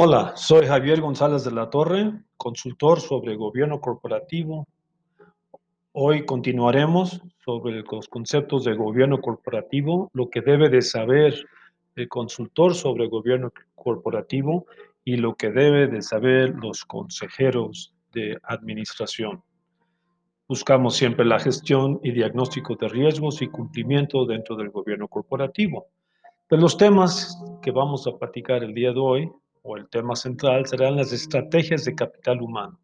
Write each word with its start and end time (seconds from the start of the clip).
Hola, 0.00 0.36
soy 0.36 0.64
Javier 0.64 1.00
González 1.00 1.42
de 1.42 1.50
la 1.50 1.70
Torre, 1.70 2.12
consultor 2.36 3.00
sobre 3.00 3.34
gobierno 3.34 3.80
corporativo. 3.80 4.68
Hoy 5.90 6.24
continuaremos 6.24 7.20
sobre 7.44 7.82
los 7.82 8.06
conceptos 8.06 8.62
de 8.62 8.76
gobierno 8.76 9.20
corporativo, 9.20 10.08
lo 10.14 10.30
que 10.30 10.40
debe 10.40 10.68
de 10.68 10.82
saber 10.82 11.34
el 11.96 12.08
consultor 12.08 12.76
sobre 12.76 13.08
gobierno 13.08 13.52
corporativo 13.74 14.66
y 15.04 15.16
lo 15.16 15.34
que 15.34 15.50
debe 15.50 15.88
de 15.88 16.00
saber 16.00 16.54
los 16.54 16.84
consejeros 16.84 17.92
de 18.12 18.38
administración. 18.44 19.42
Buscamos 20.46 20.94
siempre 20.94 21.26
la 21.26 21.40
gestión 21.40 21.98
y 22.04 22.12
diagnóstico 22.12 22.76
de 22.76 22.86
riesgos 22.86 23.42
y 23.42 23.48
cumplimiento 23.48 24.26
dentro 24.26 24.54
del 24.54 24.70
gobierno 24.70 25.08
corporativo. 25.08 25.88
De 26.48 26.56
los 26.56 26.76
temas 26.76 27.36
que 27.60 27.72
vamos 27.72 28.06
a 28.06 28.16
platicar 28.16 28.62
el 28.62 28.72
día 28.72 28.92
de 28.92 29.00
hoy 29.00 29.32
o 29.62 29.76
el 29.76 29.88
tema 29.88 30.16
central 30.16 30.66
serán 30.66 30.96
las 30.96 31.12
estrategias 31.12 31.84
de 31.84 31.94
capital 31.94 32.40
humano. 32.42 32.78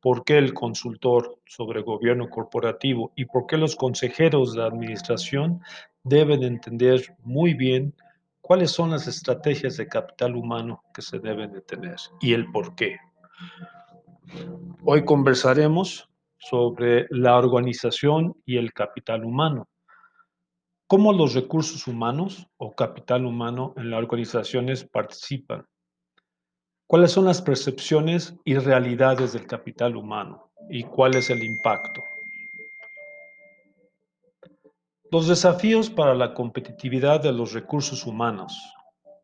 ¿Por 0.00 0.24
qué 0.24 0.38
el 0.38 0.54
consultor 0.54 1.38
sobre 1.44 1.82
gobierno 1.82 2.30
corporativo 2.30 3.12
y 3.16 3.24
por 3.24 3.46
qué 3.46 3.56
los 3.56 3.74
consejeros 3.74 4.54
de 4.54 4.62
administración 4.62 5.60
deben 6.04 6.42
entender 6.44 7.16
muy 7.24 7.54
bien 7.54 7.94
cuáles 8.40 8.70
son 8.70 8.90
las 8.90 9.06
estrategias 9.06 9.76
de 9.76 9.88
capital 9.88 10.36
humano 10.36 10.82
que 10.94 11.02
se 11.02 11.18
deben 11.18 11.52
de 11.52 11.62
tener 11.62 11.96
y 12.20 12.32
el 12.32 12.50
por 12.52 12.74
qué? 12.76 12.96
Hoy 14.84 15.04
conversaremos 15.04 16.08
sobre 16.38 17.06
la 17.10 17.36
organización 17.36 18.34
y 18.44 18.56
el 18.56 18.72
capital 18.72 19.24
humano. 19.24 19.68
¿Cómo 20.86 21.12
los 21.12 21.34
recursos 21.34 21.86
humanos 21.86 22.46
o 22.56 22.74
capital 22.74 23.26
humano 23.26 23.74
en 23.76 23.90
las 23.90 23.98
organizaciones 23.98 24.84
participan? 24.84 25.66
¿Cuáles 26.88 27.12
son 27.12 27.26
las 27.26 27.42
percepciones 27.42 28.34
y 28.46 28.54
realidades 28.54 29.34
del 29.34 29.46
capital 29.46 29.94
humano? 29.94 30.50
¿Y 30.70 30.84
cuál 30.84 31.16
es 31.16 31.28
el 31.28 31.44
impacto? 31.44 32.02
Los 35.10 35.28
desafíos 35.28 35.90
para 35.90 36.14
la 36.14 36.32
competitividad 36.32 37.22
de 37.22 37.30
los 37.30 37.52
recursos 37.52 38.06
humanos, 38.06 38.58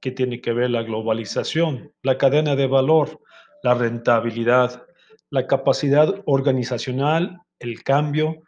que 0.02 0.10
tiene 0.10 0.42
que 0.42 0.52
ver 0.52 0.68
la 0.68 0.82
globalización, 0.82 1.90
la 2.02 2.18
cadena 2.18 2.54
de 2.54 2.66
valor, 2.66 3.22
la 3.62 3.72
rentabilidad, 3.72 4.84
la 5.30 5.46
capacidad 5.46 6.22
organizacional, 6.26 7.40
el 7.60 7.82
cambio, 7.82 8.42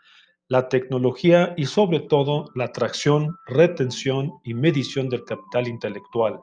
la 0.46 0.68
tecnología 0.68 1.54
y 1.56 1.64
sobre 1.64 2.00
todo 2.00 2.50
la 2.54 2.64
atracción, 2.64 3.34
retención 3.46 4.34
y 4.44 4.52
medición 4.52 5.08
del 5.08 5.24
capital 5.24 5.68
intelectual 5.68 6.38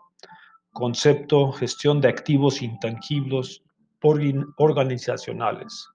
concepto, 0.74 1.52
gestión 1.54 2.02
de 2.02 2.10
activos 2.10 2.62
intangibles 2.62 3.64
organizacionales. 4.58 5.88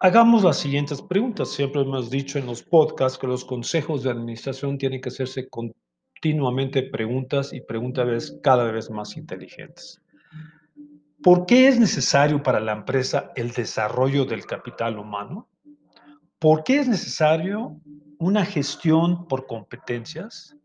Hagamos 0.00 0.44
las 0.44 0.58
siguientes 0.58 1.02
preguntas. 1.02 1.50
Siempre 1.50 1.80
hemos 1.80 2.08
dicho 2.08 2.38
en 2.38 2.46
los 2.46 2.62
podcasts 2.62 3.18
que 3.18 3.26
los 3.26 3.44
consejos 3.44 4.04
de 4.04 4.10
administración 4.10 4.78
tienen 4.78 5.00
que 5.00 5.08
hacerse 5.08 5.48
continuamente 5.48 6.84
preguntas 6.84 7.52
y 7.52 7.60
preguntas 7.60 8.32
cada 8.42 8.70
vez 8.70 8.90
más 8.90 9.16
inteligentes. 9.16 10.00
¿Por 11.20 11.46
qué 11.46 11.66
es 11.66 11.80
necesario 11.80 12.40
para 12.40 12.60
la 12.60 12.72
empresa 12.72 13.32
el 13.34 13.50
desarrollo 13.50 14.24
del 14.24 14.46
capital 14.46 15.00
humano? 15.00 15.48
¿Por 16.38 16.62
qué 16.62 16.78
es 16.78 16.86
necesario 16.86 17.80
una 18.20 18.44
gestión 18.44 19.26
por 19.26 19.48
competencias? 19.48 20.56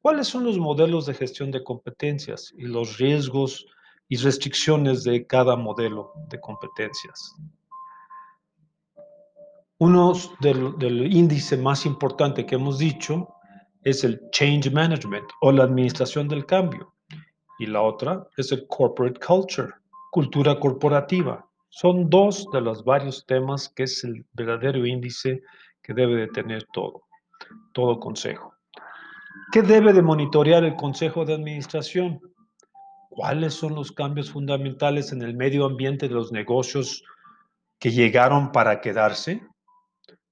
¿Cuáles 0.00 0.28
son 0.28 0.44
los 0.44 0.58
modelos 0.58 1.06
de 1.06 1.14
gestión 1.14 1.50
de 1.50 1.64
competencias 1.64 2.54
y 2.56 2.62
los 2.62 2.98
riesgos 2.98 3.66
y 4.08 4.16
restricciones 4.16 5.02
de 5.02 5.26
cada 5.26 5.56
modelo 5.56 6.12
de 6.28 6.40
competencias? 6.40 7.34
Uno 9.78 10.12
del, 10.40 10.78
del, 10.78 11.12
índice 11.12 11.56
más 11.56 11.84
importante 11.84 12.46
que 12.46 12.54
hemos 12.54 12.78
dicho 12.78 13.28
es 13.82 14.04
el 14.04 14.20
Change 14.30 14.70
Management 14.70 15.26
o 15.40 15.50
la 15.50 15.64
administración 15.64 16.28
del 16.28 16.46
cambio. 16.46 16.94
Y 17.58 17.66
la 17.66 17.82
otra 17.82 18.24
es 18.36 18.52
el 18.52 18.66
Corporate 18.68 19.18
Culture, 19.18 19.72
cultura 20.12 20.60
corporativa. 20.60 21.44
Son 21.70 22.08
dos 22.08 22.46
de 22.52 22.60
los 22.60 22.84
varios 22.84 23.26
temas 23.26 23.68
que 23.68 23.82
es 23.82 24.04
el 24.04 24.24
verdadero 24.32 24.86
índice 24.86 25.42
que 25.82 25.92
debe 25.92 26.16
de 26.16 26.28
tener 26.28 26.64
todo, 26.72 27.02
todo 27.72 27.98
consejo. 27.98 28.57
¿Qué 29.52 29.62
debe 29.62 29.92
de 29.92 30.02
monitorear 30.02 30.64
el 30.64 30.74
Consejo 30.74 31.24
de 31.24 31.34
Administración? 31.34 32.20
¿Cuáles 33.08 33.54
son 33.54 33.74
los 33.74 33.92
cambios 33.92 34.30
fundamentales 34.30 35.12
en 35.12 35.22
el 35.22 35.34
medio 35.34 35.64
ambiente 35.64 36.06
de 36.06 36.14
los 36.14 36.32
negocios 36.32 37.02
que 37.78 37.90
llegaron 37.90 38.52
para 38.52 38.80
quedarse? 38.80 39.42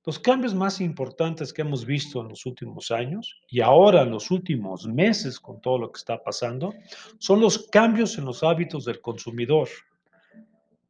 Los 0.05 0.19
cambios 0.19 0.55
más 0.55 0.81
importantes 0.81 1.53
que 1.53 1.63
hemos 1.63 1.85
visto 1.85 2.21
en 2.21 2.29
los 2.29 2.47
últimos 2.47 2.91
años 2.91 3.41
y 3.49 3.61
ahora 3.61 4.03
en 4.03 4.11
los 4.11 4.31
últimos 4.31 4.87
meses 4.87 5.41
con 5.41 5.61
todo 5.61 5.79
lo 5.79 5.91
que 5.91 5.99
está 5.99 6.23
pasando 6.23 6.75
son 7.19 7.41
los 7.41 7.67
cambios 7.69 8.17
en 8.19 8.27
los 8.27 8.45
hábitos 8.45 8.85
del 8.85 9.01
consumidor. 9.01 9.69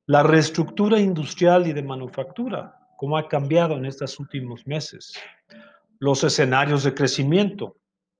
La 0.06 0.22
reestructura 0.22 1.00
industrial 1.00 1.66
y 1.66 1.72
de 1.72 1.82
manufactura, 1.82 2.76
cómo 2.96 3.16
ha 3.16 3.26
cambiado 3.26 3.76
en 3.76 3.86
estos 3.86 4.20
últimos 4.20 4.66
meses. 4.66 5.14
Los 5.98 6.22
escenarios 6.22 6.84
de 6.84 6.92
crecimiento, 6.92 7.76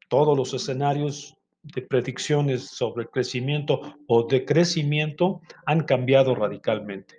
todos 0.09 0.37
los 0.37 0.55
escenarios 0.55 1.37
de 1.63 1.83
predicciones 1.83 2.69
sobre 2.69 3.07
crecimiento 3.07 3.81
o 4.07 4.25
decrecimiento 4.25 5.41
han 5.65 5.83
cambiado 5.83 6.35
radicalmente. 6.35 7.17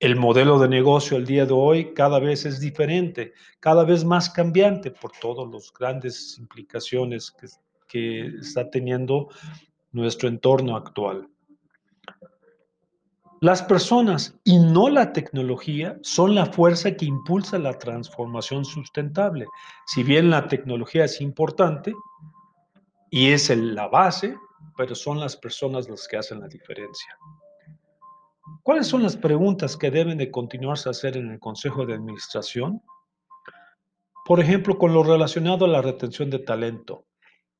El 0.00 0.16
modelo 0.16 0.58
de 0.58 0.68
negocio 0.68 1.16
el 1.16 1.26
día 1.26 1.44
de 1.44 1.52
hoy 1.52 1.92
cada 1.92 2.20
vez 2.20 2.46
es 2.46 2.60
diferente, 2.60 3.32
cada 3.60 3.84
vez 3.84 4.04
más 4.04 4.30
cambiante 4.30 4.90
por 4.90 5.12
todas 5.20 5.52
las 5.52 5.72
grandes 5.72 6.38
implicaciones 6.38 7.32
que, 7.32 7.48
que 7.88 8.26
está 8.40 8.70
teniendo 8.70 9.28
nuestro 9.90 10.28
entorno 10.28 10.76
actual. 10.76 11.28
Las 13.40 13.62
personas 13.62 14.36
y 14.42 14.58
no 14.58 14.88
la 14.88 15.12
tecnología 15.12 15.96
son 16.02 16.34
la 16.34 16.46
fuerza 16.46 16.96
que 16.96 17.04
impulsa 17.04 17.56
la 17.58 17.78
transformación 17.78 18.64
sustentable. 18.64 19.46
Si 19.86 20.02
bien 20.02 20.28
la 20.28 20.48
tecnología 20.48 21.04
es 21.04 21.20
importante 21.20 21.94
y 23.10 23.30
es 23.30 23.48
la 23.56 23.86
base, 23.86 24.36
pero 24.76 24.96
son 24.96 25.20
las 25.20 25.36
personas 25.36 25.88
las 25.88 26.08
que 26.08 26.16
hacen 26.16 26.40
la 26.40 26.48
diferencia. 26.48 27.16
¿Cuáles 28.64 28.88
son 28.88 29.04
las 29.04 29.16
preguntas 29.16 29.76
que 29.76 29.92
deben 29.92 30.18
de 30.18 30.32
continuarse 30.32 30.88
a 30.88 30.90
hacer 30.90 31.16
en 31.16 31.30
el 31.30 31.38
Consejo 31.38 31.86
de 31.86 31.94
Administración? 31.94 32.82
Por 34.26 34.40
ejemplo, 34.40 34.78
con 34.78 34.92
lo 34.92 35.04
relacionado 35.04 35.64
a 35.64 35.68
la 35.68 35.80
retención 35.80 36.28
de 36.28 36.40
talento. 36.40 37.06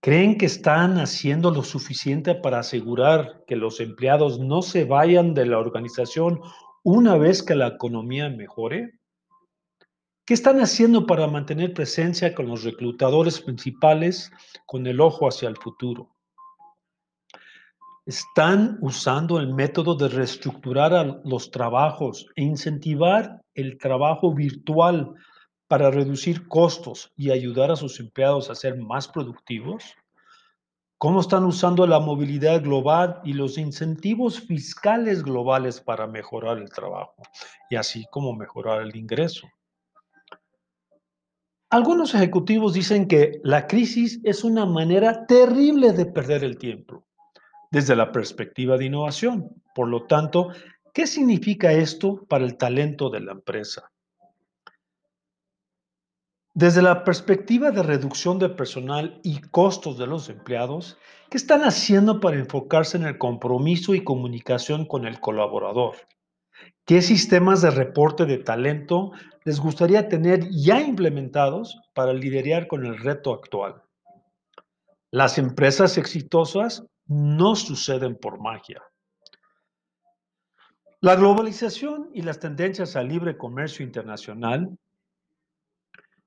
¿Creen 0.01 0.39
que 0.39 0.47
están 0.47 0.99
haciendo 0.99 1.51
lo 1.51 1.65
suficiente 1.65 2.37
para 2.37 2.61
asegurar 2.61 3.43
que 3.49 3.57
los 3.57 3.81
empleados 3.81 4.39
no 4.39 4.63
se 4.63 4.85
vayan 4.85 5.35
de 5.35 5.45
la 5.47 5.59
organización 5.59 6.41
una 6.85 7.17
vez 7.17 7.43
que 7.43 7.57
la 7.57 7.67
economía 7.67 8.29
mejore? 8.29 9.01
¿Qué 10.25 10.35
están 10.35 10.61
haciendo 10.61 11.05
para 11.05 11.27
mantener 11.27 11.75
presencia 11.75 12.33
con 12.33 12.47
los 12.47 12.63
reclutadores 12.63 13.41
principales 13.41 14.31
con 14.67 14.87
el 14.87 15.01
ojo 15.01 15.27
hacia 15.27 15.49
el 15.49 15.57
futuro? 15.57 16.11
¿Están 18.07 18.79
usando 18.81 19.41
el 19.41 19.53
método 19.53 19.97
de 19.97 20.09
reestructurar 20.09 21.21
los 21.25 21.51
trabajos 21.51 22.27
e 22.37 22.45
incentivar 22.45 23.43
el 23.55 23.79
trabajo 23.79 24.33
virtual 24.33 25.13
para 25.69 25.91
reducir 25.91 26.49
costos 26.49 27.13
y 27.15 27.31
ayudar 27.31 27.71
a 27.71 27.77
sus 27.77 28.01
empleados 28.01 28.51
a 28.51 28.55
ser 28.55 28.77
más 28.77 29.07
productivos? 29.07 29.85
¿Cómo 30.97 31.21
están 31.21 31.45
usando 31.45 31.87
la 31.87 32.01
movilidad 32.01 32.61
global 32.61 33.21
y 33.23 33.35
los 33.35 33.57
incentivos 33.57 34.41
fiscales 34.41 35.23
globales 35.23 35.81
para 35.81 36.09
mejorar 36.09 36.59
el 36.59 36.71
trabajo 36.71 37.23
y 37.71 37.77
así 37.77 38.05
como 38.11 38.35
mejorar 38.35 38.83
el 38.83 38.97
ingreso? 38.97 39.47
Algunos 41.71 42.15
ejecutivos 42.15 42.73
dicen 42.73 43.07
que 43.07 43.41
la 43.45 43.67
crisis 43.67 44.21
es 44.25 44.43
una 44.43 44.65
manera 44.65 45.27
terrible 45.27 45.93
de 45.93 46.07
perder 46.07 46.43
el 46.43 46.57
tiempo 46.57 47.05
desde 47.71 47.95
la 47.95 48.11
perspectiva 48.11 48.79
de 48.79 48.87
innovación. 48.87 49.51
Por 49.75 49.89
lo 49.89 50.07
tanto, 50.07 50.49
¿qué 50.95 51.07
significa 51.07 51.71
esto 51.73 52.25
para 52.27 52.45
el 52.45 52.57
talento 52.57 53.11
de 53.11 53.21
la 53.21 53.33
empresa? 53.33 53.93
Desde 56.55 56.83
la 56.83 57.05
perspectiva 57.05 57.71
de 57.71 57.83
reducción 57.83 58.39
de 58.39 58.49
personal 58.49 59.21
y 59.23 59.41
costos 59.41 59.99
de 59.99 60.07
los 60.07 60.29
empleados, 60.29 60.99
¿qué 61.31 61.37
están 61.37 61.63
haciendo 61.63 62.21
para 62.21 62.39
enfocarse 62.39 62.97
en 62.97 63.05
el 63.05 63.19
compromiso 63.19 63.95
y 63.95 64.03
comunicación 64.03 64.87
con 64.87 65.07
el 65.07 65.21
colaborador? 65.21 65.97
¿Qué 66.85 67.03
sistemas 67.03 67.63
de 67.63 67.71
reporte 67.71 68.25
de 68.25 68.39
talento 68.39 69.13
les 69.45 69.61
gustaría 69.61 70.09
tener 70.09 70.49
ya 70.51 70.81
implementados 70.81 71.79
para 71.95 72.13
lidiar 72.13 72.67
con 72.67 72.85
el 72.85 72.99
reto 72.99 73.33
actual? 73.33 73.83
Las 75.11 75.39
empresas 75.39 75.97
exitosas 75.97 76.85
no 77.07 77.57
suceden 77.57 78.17
por 78.17 78.41
magia. 78.41 78.83
La 81.01 81.15
globalización 81.15 82.11
y 82.13 82.23
las 82.23 82.41
tendencias 82.41 82.97
al 82.97 83.09
libre 83.09 83.39
comercio 83.39 83.85
internacional, 83.85 84.77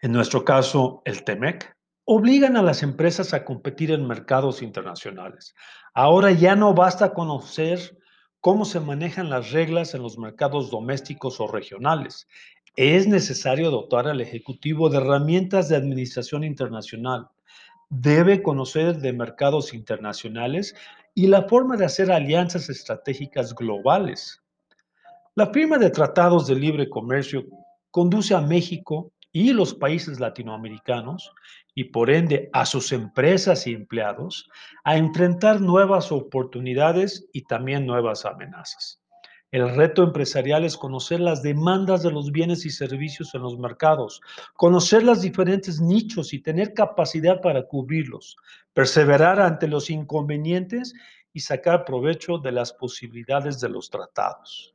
en 0.02 0.12
nuestro 0.12 0.44
caso 0.44 1.02
el 1.06 1.24
TEMEC, 1.24 1.76
obligan 2.06 2.58
a 2.58 2.64
las 2.64 2.82
empresas 2.82 3.34
a 3.34 3.46
competir 3.46 3.92
en 3.92 4.08
mercados 4.08 4.62
internacionales. 4.64 5.54
Ahora 5.94 6.32
ya 6.32 6.56
no 6.56 6.74
basta 6.74 7.14
conocer 7.14 7.98
cómo 8.40 8.66
se 8.66 8.80
manejan 8.80 9.30
las 9.30 9.52
reglas 9.52 9.94
en 9.94 10.02
los 10.02 10.18
mercados 10.18 10.72
domésticos 10.72 11.40
o 11.40 11.48
regionales. 11.48 12.28
Es 12.76 13.08
necesario 13.08 13.70
dotar 13.70 14.08
al 14.08 14.22
Ejecutivo 14.22 14.90
de 14.90 14.98
herramientas 14.98 15.70
de 15.70 15.76
administración 15.76 16.44
internacional. 16.44 17.28
Debe 17.90 18.42
conocer 18.42 18.98
de 18.98 19.14
mercados 19.14 19.74
internacionales 19.74 20.74
y 21.14 21.28
la 21.28 21.44
forma 21.44 21.78
de 21.78 21.86
hacer 21.86 22.12
alianzas 22.12 22.70
estratégicas 22.70 23.54
globales. 23.54 24.42
La 25.36 25.48
firma 25.52 25.78
de 25.78 25.92
tratados 25.92 26.48
de 26.48 26.56
libre 26.56 26.90
comercio 26.90 27.46
conduce 27.92 28.34
a 28.34 28.42
México 28.42 29.12
y 29.32 29.54
los 29.54 29.74
países 29.74 30.20
latinoamericanos 30.20 31.32
y 31.74 31.86
por 31.86 32.10
ende 32.10 32.50
a 32.54 32.66
sus 32.66 32.92
empresas 32.92 33.66
y 33.68 33.74
empleados 33.74 34.50
a 34.84 34.98
enfrentar 34.98 35.62
nuevas 35.62 36.12
oportunidades 36.12 37.28
y 37.32 37.44
también 37.44 37.86
nuevas 37.86 38.26
amenazas. 38.26 39.02
El 39.52 39.76
reto 39.76 40.04
empresarial 40.04 40.64
es 40.64 40.78
conocer 40.78 41.20
las 41.20 41.44
demandas 41.44 42.04
de 42.04 42.12
los 42.12 42.32
bienes 42.32 42.66
y 42.66 42.70
servicios 42.70 43.36
en 43.36 43.42
los 43.42 43.60
mercados, 43.60 44.22
conocer 44.56 45.04
los 45.04 45.22
diferentes 45.22 45.82
nichos 45.82 46.34
y 46.34 46.40
tener 46.40 46.74
capacidad 46.74 47.42
para 47.42 47.68
cubrirlos, 47.68 48.38
perseverar 48.74 49.42
ante 49.42 49.68
los 49.68 49.90
inconvenientes 49.90 50.94
y 51.34 51.42
sacar 51.42 51.84
provecho 51.84 52.38
de 52.38 52.54
las 52.54 52.72
posibilidades 52.72 53.60
de 53.60 53.68
los 53.68 53.90
tratados. 53.90 54.74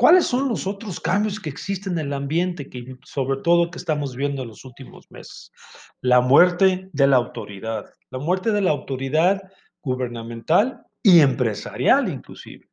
¿Cuáles 0.00 0.24
son 0.28 0.48
los 0.48 0.66
otros 0.66 0.98
cambios 0.98 1.38
que 1.38 1.50
existen 1.50 1.98
en 1.98 2.06
el 2.06 2.12
ambiente, 2.14 2.70
que 2.70 2.96
sobre 3.04 3.42
todo 3.42 3.70
que 3.70 3.76
estamos 3.76 4.16
viendo 4.16 4.40
en 4.40 4.48
los 4.48 4.64
últimos 4.64 5.04
meses? 5.10 5.52
La 6.00 6.22
muerte 6.22 6.88
de 6.94 7.06
la 7.06 7.16
autoridad, 7.16 7.84
la 8.08 8.18
muerte 8.18 8.50
de 8.50 8.62
la 8.62 8.70
autoridad 8.70 9.42
gubernamental 9.82 10.86
y 11.02 11.20
empresarial 11.20 12.08
inclusive. 12.08 12.66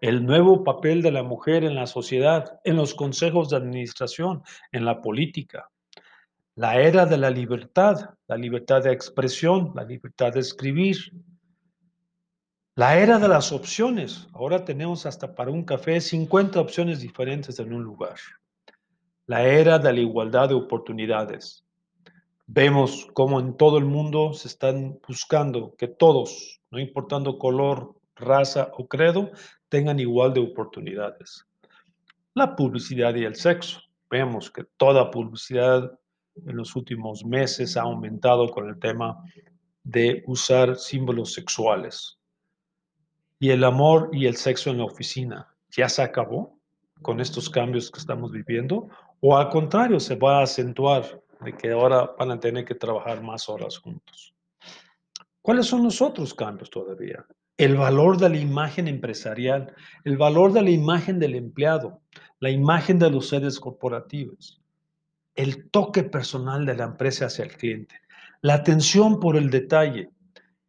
El 0.00 0.24
nuevo 0.24 0.62
papel 0.62 1.02
de 1.02 1.10
la 1.10 1.24
mujer 1.24 1.64
en 1.64 1.74
la 1.74 1.88
sociedad, 1.88 2.60
en 2.62 2.76
los 2.76 2.94
consejos 2.94 3.50
de 3.50 3.56
administración, 3.56 4.44
en 4.70 4.84
la 4.84 5.02
política. 5.02 5.68
La 6.54 6.80
era 6.80 7.04
de 7.04 7.16
la 7.16 7.30
libertad, 7.30 8.10
la 8.28 8.36
libertad 8.36 8.84
de 8.84 8.92
expresión, 8.92 9.72
la 9.74 9.82
libertad 9.82 10.34
de 10.34 10.38
escribir, 10.38 10.98
la 12.80 12.98
era 12.98 13.18
de 13.18 13.28
las 13.28 13.52
opciones. 13.52 14.26
Ahora 14.32 14.64
tenemos 14.64 15.04
hasta 15.04 15.34
para 15.34 15.50
un 15.50 15.64
café 15.64 16.00
50 16.00 16.58
opciones 16.58 17.00
diferentes 17.00 17.58
en 17.58 17.74
un 17.74 17.84
lugar. 17.84 18.14
La 19.26 19.44
era 19.44 19.78
de 19.78 19.92
la 19.92 20.00
igualdad 20.00 20.48
de 20.48 20.54
oportunidades. 20.54 21.62
Vemos 22.46 23.06
cómo 23.12 23.38
en 23.38 23.54
todo 23.58 23.76
el 23.76 23.84
mundo 23.84 24.32
se 24.32 24.48
están 24.48 24.98
buscando 25.06 25.74
que 25.76 25.88
todos, 25.88 26.62
no 26.70 26.78
importando 26.78 27.38
color, 27.38 27.96
raza 28.16 28.72
o 28.78 28.88
credo, 28.88 29.30
tengan 29.68 30.00
igual 30.00 30.32
de 30.32 30.40
oportunidades. 30.40 31.44
La 32.32 32.56
publicidad 32.56 33.14
y 33.14 33.24
el 33.24 33.34
sexo. 33.34 33.82
Vemos 34.08 34.50
que 34.50 34.64
toda 34.78 35.10
publicidad 35.10 35.98
en 36.34 36.56
los 36.56 36.74
últimos 36.74 37.26
meses 37.26 37.76
ha 37.76 37.82
aumentado 37.82 38.50
con 38.50 38.70
el 38.70 38.78
tema 38.78 39.22
de 39.82 40.24
usar 40.26 40.76
símbolos 40.76 41.34
sexuales. 41.34 42.16
¿Y 43.42 43.50
el 43.52 43.64
amor 43.64 44.10
y 44.12 44.26
el 44.26 44.36
sexo 44.36 44.68
en 44.68 44.76
la 44.78 44.84
oficina 44.84 45.48
ya 45.70 45.88
se 45.88 46.02
acabó 46.02 46.58
con 47.00 47.20
estos 47.20 47.48
cambios 47.48 47.90
que 47.90 47.98
estamos 47.98 48.30
viviendo? 48.30 48.90
¿O 49.20 49.34
al 49.34 49.48
contrario, 49.48 49.98
se 49.98 50.14
va 50.14 50.40
a 50.40 50.42
acentuar 50.42 51.22
de 51.40 51.56
que 51.56 51.70
ahora 51.70 52.10
van 52.18 52.32
a 52.32 52.38
tener 52.38 52.66
que 52.66 52.74
trabajar 52.74 53.22
más 53.22 53.48
horas 53.48 53.78
juntos? 53.78 54.34
¿Cuáles 55.40 55.64
son 55.64 55.82
los 55.82 56.02
otros 56.02 56.34
cambios 56.34 56.68
todavía? 56.68 57.24
El 57.56 57.78
valor 57.78 58.18
de 58.18 58.28
la 58.28 58.36
imagen 58.36 58.88
empresarial, 58.88 59.74
el 60.04 60.18
valor 60.18 60.52
de 60.52 60.60
la 60.60 60.70
imagen 60.70 61.18
del 61.18 61.34
empleado, 61.34 62.02
la 62.40 62.50
imagen 62.50 62.98
de 62.98 63.10
los 63.10 63.30
sedes 63.30 63.58
corporativos, 63.58 64.60
el 65.34 65.70
toque 65.70 66.02
personal 66.02 66.66
de 66.66 66.76
la 66.76 66.84
empresa 66.84 67.26
hacia 67.26 67.46
el 67.46 67.56
cliente, 67.56 67.94
la 68.42 68.52
atención 68.52 69.18
por 69.18 69.38
el 69.38 69.48
detalle, 69.48 70.10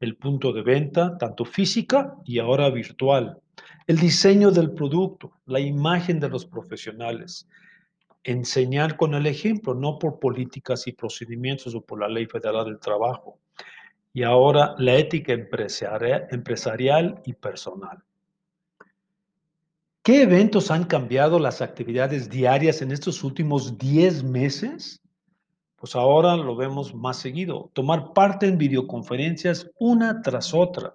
el 0.01 0.18
punto 0.18 0.51
de 0.51 0.63
venta, 0.63 1.18
tanto 1.18 1.45
física 1.45 2.15
y 2.25 2.39
ahora 2.39 2.69
virtual, 2.69 3.39
el 3.88 3.98
diseño 3.98 4.51
del 4.51 4.71
producto, 4.71 5.31
la 5.45 5.59
imagen 5.59 6.19
de 6.19 6.27
los 6.27 6.45
profesionales, 6.45 7.48
enseñar 8.24 8.98
con 8.98 9.13
el 9.13 9.27
ejemplo, 9.27 9.74
no 9.74 9.98
por 10.00 10.19
políticas 10.19 10.88
y 10.88 10.92
procedimientos 10.92 11.74
o 11.75 11.81
por 11.81 12.00
la 12.00 12.07
ley 12.07 12.25
federal 12.25 12.65
del 12.65 12.80
trabajo. 12.80 13.39
Y 14.13 14.24
ahora 14.24 14.75
la 14.77 14.95
ética 14.95 15.33
empresarial, 15.33 17.21
y 17.25 17.33
personal. 17.33 18.00
¿Qué 20.03 20.24
eventos 20.24 20.71
han 20.71 20.86
cambiado 20.86 21.38
las 21.38 21.62
actividades 21.62 22.27
diarias 22.30 22.81
en 22.81 22.92
estos 22.92 23.24
últimos 23.24 23.77
10 23.77 24.24
meses? 24.24 25.00
Pues 25.81 25.95
ahora 25.95 26.37
lo 26.37 26.55
vemos 26.55 26.93
más 26.93 27.17
seguido. 27.17 27.71
Tomar 27.73 28.13
parte 28.13 28.45
en 28.45 28.59
videoconferencias 28.59 29.67
una 29.79 30.21
tras 30.21 30.53
otra. 30.53 30.93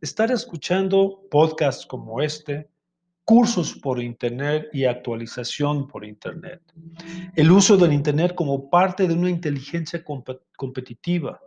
Estar 0.00 0.32
escuchando 0.32 1.20
podcasts 1.30 1.86
como 1.86 2.20
este, 2.20 2.68
cursos 3.24 3.76
por 3.76 4.02
Internet 4.02 4.66
y 4.72 4.84
actualización 4.84 5.86
por 5.86 6.04
Internet. 6.04 6.60
El 7.36 7.52
uso 7.52 7.76
del 7.76 7.92
Internet 7.92 8.34
como 8.34 8.68
parte 8.68 9.06
de 9.06 9.14
una 9.14 9.30
inteligencia 9.30 10.02
competitiva. 10.56 11.40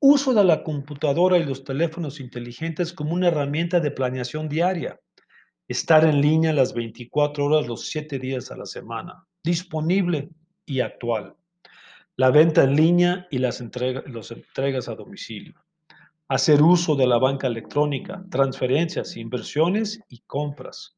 Uso 0.00 0.32
de 0.32 0.44
la 0.44 0.62
computadora 0.62 1.36
y 1.36 1.44
los 1.44 1.62
teléfonos 1.62 2.20
inteligentes 2.20 2.94
como 2.94 3.12
una 3.12 3.28
herramienta 3.28 3.80
de 3.80 3.90
planeación 3.90 4.48
diaria. 4.48 4.98
Estar 5.68 6.06
en 6.06 6.22
línea 6.22 6.54
las 6.54 6.72
24 6.72 7.44
horas 7.44 7.66
los 7.66 7.86
7 7.88 8.18
días 8.18 8.50
a 8.50 8.56
la 8.56 8.64
semana. 8.64 9.26
Disponible 9.44 10.30
y 10.64 10.80
actual 10.80 11.36
la 12.16 12.30
venta 12.30 12.64
en 12.64 12.76
línea 12.76 13.26
y 13.30 13.38
las 13.38 13.60
entregas 13.60 14.88
a 14.88 14.94
domicilio, 14.94 15.54
hacer 16.28 16.62
uso 16.62 16.94
de 16.94 17.06
la 17.06 17.18
banca 17.18 17.46
electrónica, 17.46 18.24
transferencias, 18.30 19.16
inversiones 19.16 20.00
y 20.08 20.20
compras, 20.26 20.96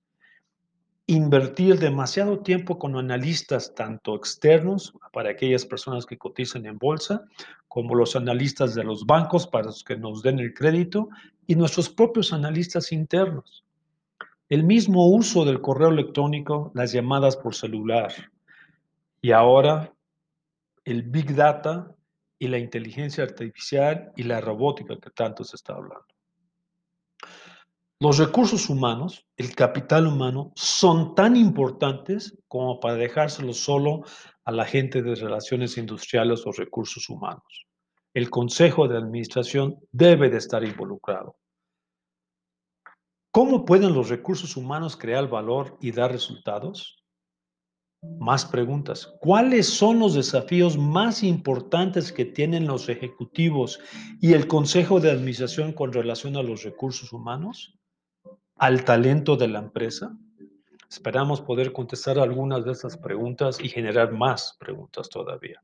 invertir 1.06 1.78
demasiado 1.78 2.40
tiempo 2.40 2.78
con 2.78 2.96
analistas 2.96 3.74
tanto 3.74 4.16
externos 4.16 4.94
para 5.12 5.30
aquellas 5.30 5.66
personas 5.66 6.06
que 6.06 6.18
cotizan 6.18 6.66
en 6.66 6.78
bolsa, 6.78 7.24
como 7.68 7.94
los 7.94 8.16
analistas 8.16 8.74
de 8.74 8.84
los 8.84 9.04
bancos 9.04 9.46
para 9.46 9.70
que 9.86 9.96
nos 9.96 10.22
den 10.22 10.38
el 10.38 10.54
crédito 10.54 11.08
y 11.46 11.54
nuestros 11.56 11.90
propios 11.90 12.32
analistas 12.32 12.90
internos. 12.90 13.64
El 14.48 14.64
mismo 14.64 15.08
uso 15.08 15.44
del 15.44 15.60
correo 15.60 15.88
electrónico, 15.88 16.70
las 16.74 16.92
llamadas 16.92 17.36
por 17.36 17.54
celular. 17.54 18.12
Y 19.20 19.32
ahora 19.32 19.93
el 20.84 21.02
Big 21.02 21.34
Data 21.34 21.94
y 22.38 22.48
la 22.48 22.58
inteligencia 22.58 23.24
artificial 23.24 24.12
y 24.16 24.24
la 24.24 24.40
robótica 24.40 24.98
que 24.98 25.10
tanto 25.10 25.44
se 25.44 25.56
está 25.56 25.74
hablando. 25.74 26.06
Los 28.00 28.18
recursos 28.18 28.68
humanos, 28.68 29.24
el 29.36 29.54
capital 29.54 30.06
humano, 30.06 30.52
son 30.56 31.14
tan 31.14 31.36
importantes 31.36 32.36
como 32.48 32.80
para 32.80 32.96
dejárselo 32.96 33.54
solo 33.54 34.02
a 34.44 34.52
la 34.52 34.66
gente 34.66 35.00
de 35.00 35.14
relaciones 35.14 35.78
industriales 35.78 36.46
o 36.46 36.52
recursos 36.52 37.08
humanos. 37.08 37.66
El 38.12 38.30
Consejo 38.30 38.88
de 38.88 38.98
Administración 38.98 39.78
debe 39.90 40.28
de 40.28 40.38
estar 40.38 40.64
involucrado. 40.64 41.36
¿Cómo 43.30 43.64
pueden 43.64 43.94
los 43.94 44.10
recursos 44.10 44.56
humanos 44.56 44.96
crear 44.96 45.28
valor 45.28 45.76
y 45.80 45.90
dar 45.90 46.12
resultados? 46.12 47.03
Más 48.18 48.46
preguntas. 48.46 49.14
¿Cuáles 49.20 49.68
son 49.68 49.98
los 49.98 50.14
desafíos 50.14 50.78
más 50.78 51.22
importantes 51.22 52.12
que 52.12 52.24
tienen 52.24 52.66
los 52.66 52.88
ejecutivos 52.88 53.80
y 54.20 54.32
el 54.32 54.46
Consejo 54.46 55.00
de 55.00 55.10
Administración 55.10 55.72
con 55.72 55.92
relación 55.92 56.36
a 56.36 56.42
los 56.42 56.62
recursos 56.62 57.12
humanos? 57.12 57.78
¿Al 58.56 58.84
talento 58.84 59.36
de 59.36 59.48
la 59.48 59.58
empresa? 59.58 60.16
Esperamos 60.88 61.40
poder 61.40 61.72
contestar 61.72 62.18
algunas 62.18 62.64
de 62.64 62.72
estas 62.72 62.96
preguntas 62.96 63.58
y 63.60 63.68
generar 63.68 64.12
más 64.12 64.56
preguntas 64.58 65.08
todavía. 65.08 65.62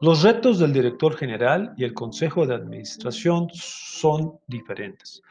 Los 0.00 0.22
retos 0.22 0.58
del 0.58 0.72
director 0.72 1.16
general 1.16 1.74
y 1.76 1.84
el 1.84 1.94
Consejo 1.94 2.46
de 2.46 2.54
Administración 2.54 3.48
son 3.52 4.38
diferentes. 4.46 5.22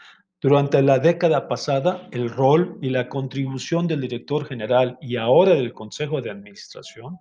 Durante 0.41 0.81
la 0.81 0.99
década 0.99 1.47
pasada, 1.47 2.07
el 2.11 2.29
rol 2.29 2.77
y 2.81 2.89
la 2.89 3.07
contribución 3.07 3.87
del 3.87 4.01
director 4.01 4.45
general 4.45 4.97
y 5.01 5.15
ahora 5.15 5.55
del 5.55 5.73
Consejo 5.73 6.21
de 6.21 6.29
Administración 6.29 7.17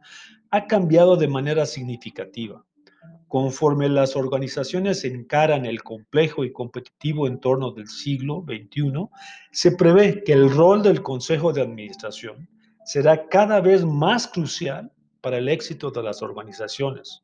ha 0.51 0.67
cambiado 0.67 1.17
de 1.17 1.29
manera 1.29 1.65
significativa. 1.65 2.65
Conforme 3.29 3.89
las 3.89 4.17
organizaciones 4.17 5.05
encaran 5.05 5.65
el 5.65 5.83
complejo 5.83 6.45
y 6.45 6.53
competitivo 6.53 7.27
entorno 7.27 7.73
del 7.73 7.89
siglo 7.89 8.45
XXI, 8.47 9.09
se 9.51 9.73
prevé 9.73 10.23
que 10.25 10.33
el 10.33 10.51
rol 10.51 10.83
del 10.83 11.03
Consejo 11.03 11.53
de 11.53 11.63
Administración 11.63 12.49
será 12.85 13.29
cada 13.29 13.61
vez 13.61 13.85
más 13.85 14.29
crucial 14.29 14.93
para 15.21 15.39
el 15.39 15.49
éxito 15.49 15.91
de 15.91 16.03
las 16.03 16.21
organizaciones. 16.21 17.23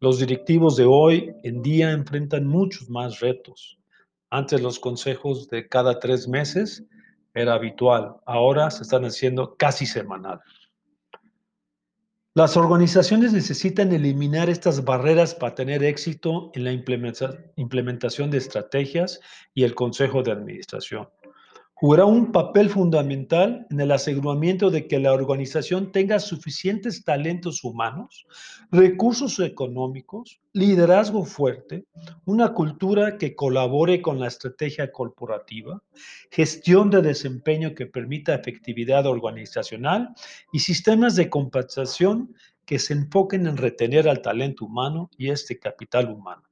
Los 0.00 0.20
directivos 0.20 0.76
de 0.76 0.84
hoy 0.84 1.32
en 1.42 1.60
día 1.60 1.90
enfrentan 1.90 2.46
muchos 2.46 2.88
más 2.88 3.20
retos. 3.20 3.75
Antes 4.30 4.60
los 4.60 4.78
consejos 4.80 5.48
de 5.48 5.68
cada 5.68 5.98
tres 5.98 6.28
meses 6.28 6.84
era 7.34 7.54
habitual, 7.54 8.16
ahora 8.26 8.70
se 8.70 8.82
están 8.82 9.04
haciendo 9.04 9.56
casi 9.56 9.86
semanal. 9.86 10.40
Las 12.34 12.56
organizaciones 12.56 13.32
necesitan 13.32 13.92
eliminar 13.92 14.50
estas 14.50 14.84
barreras 14.84 15.34
para 15.34 15.54
tener 15.54 15.82
éxito 15.82 16.50
en 16.54 16.64
la 16.64 16.72
implementación 16.72 18.30
de 18.30 18.38
estrategias 18.38 19.20
y 19.54 19.64
el 19.64 19.74
consejo 19.74 20.22
de 20.22 20.32
administración 20.32 21.08
jugará 21.78 22.06
un 22.06 22.32
papel 22.32 22.70
fundamental 22.70 23.66
en 23.68 23.80
el 23.80 23.92
aseguramiento 23.92 24.70
de 24.70 24.88
que 24.88 24.98
la 24.98 25.12
organización 25.12 25.92
tenga 25.92 26.18
suficientes 26.20 27.04
talentos 27.04 27.64
humanos, 27.64 28.26
recursos 28.72 29.38
económicos, 29.40 30.40
liderazgo 30.54 31.26
fuerte, 31.26 31.84
una 32.24 32.54
cultura 32.54 33.18
que 33.18 33.36
colabore 33.36 34.00
con 34.00 34.18
la 34.18 34.28
estrategia 34.28 34.90
corporativa, 34.90 35.82
gestión 36.30 36.88
de 36.88 37.02
desempeño 37.02 37.74
que 37.74 37.84
permita 37.84 38.34
efectividad 38.34 39.06
organizacional 39.06 40.14
y 40.54 40.60
sistemas 40.60 41.14
de 41.14 41.28
compensación 41.28 42.34
que 42.64 42.78
se 42.78 42.94
enfoquen 42.94 43.46
en 43.46 43.58
retener 43.58 44.08
al 44.08 44.22
talento 44.22 44.64
humano 44.64 45.10
y 45.18 45.28
este 45.28 45.58
capital 45.58 46.10
humano. 46.10 46.45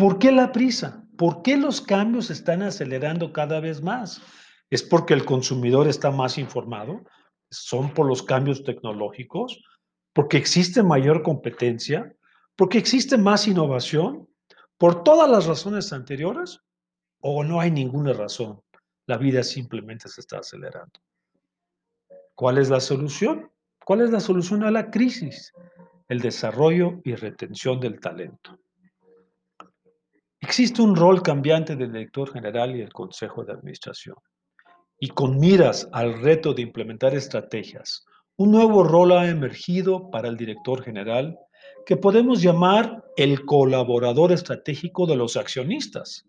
¿Por 0.00 0.18
qué 0.18 0.32
la 0.32 0.50
prisa? 0.50 1.06
¿Por 1.18 1.42
qué 1.42 1.58
los 1.58 1.82
cambios 1.82 2.28
se 2.28 2.32
están 2.32 2.62
acelerando 2.62 3.34
cada 3.34 3.60
vez 3.60 3.82
más? 3.82 4.22
¿Es 4.70 4.82
porque 4.82 5.12
el 5.12 5.26
consumidor 5.26 5.88
está 5.88 6.10
más 6.10 6.38
informado? 6.38 7.04
¿Son 7.50 7.92
por 7.92 8.06
los 8.06 8.22
cambios 8.22 8.64
tecnológicos? 8.64 9.62
¿Porque 10.14 10.38
existe 10.38 10.82
mayor 10.82 11.22
competencia? 11.22 12.16
¿Porque 12.56 12.78
existe 12.78 13.18
más 13.18 13.46
innovación? 13.46 14.26
¿Por 14.78 15.04
todas 15.04 15.28
las 15.28 15.44
razones 15.44 15.92
anteriores? 15.92 16.60
¿O 17.20 17.44
no 17.44 17.60
hay 17.60 17.70
ninguna 17.70 18.14
razón? 18.14 18.62
La 19.04 19.18
vida 19.18 19.42
simplemente 19.42 20.08
se 20.08 20.22
está 20.22 20.38
acelerando. 20.38 20.98
¿Cuál 22.34 22.56
es 22.56 22.70
la 22.70 22.80
solución? 22.80 23.52
¿Cuál 23.84 24.00
es 24.00 24.10
la 24.10 24.20
solución 24.20 24.64
a 24.64 24.70
la 24.70 24.90
crisis? 24.90 25.52
El 26.08 26.20
desarrollo 26.20 27.02
y 27.04 27.16
retención 27.16 27.78
del 27.80 28.00
talento. 28.00 28.58
Existe 30.42 30.80
un 30.80 30.96
rol 30.96 31.22
cambiante 31.22 31.76
del 31.76 31.92
director 31.92 32.32
general 32.32 32.74
y 32.74 32.78
del 32.78 32.94
consejo 32.94 33.44
de 33.44 33.52
administración. 33.52 34.16
Y 34.98 35.08
con 35.08 35.38
miras 35.38 35.86
al 35.92 36.22
reto 36.22 36.54
de 36.54 36.62
implementar 36.62 37.14
estrategias, 37.14 38.06
un 38.36 38.52
nuevo 38.52 38.82
rol 38.82 39.12
ha 39.12 39.28
emergido 39.28 40.10
para 40.10 40.28
el 40.28 40.38
director 40.38 40.82
general 40.82 41.38
que 41.84 41.98
podemos 41.98 42.40
llamar 42.40 43.04
el 43.18 43.44
colaborador 43.44 44.32
estratégico 44.32 45.06
de 45.06 45.16
los 45.16 45.36
accionistas 45.36 46.26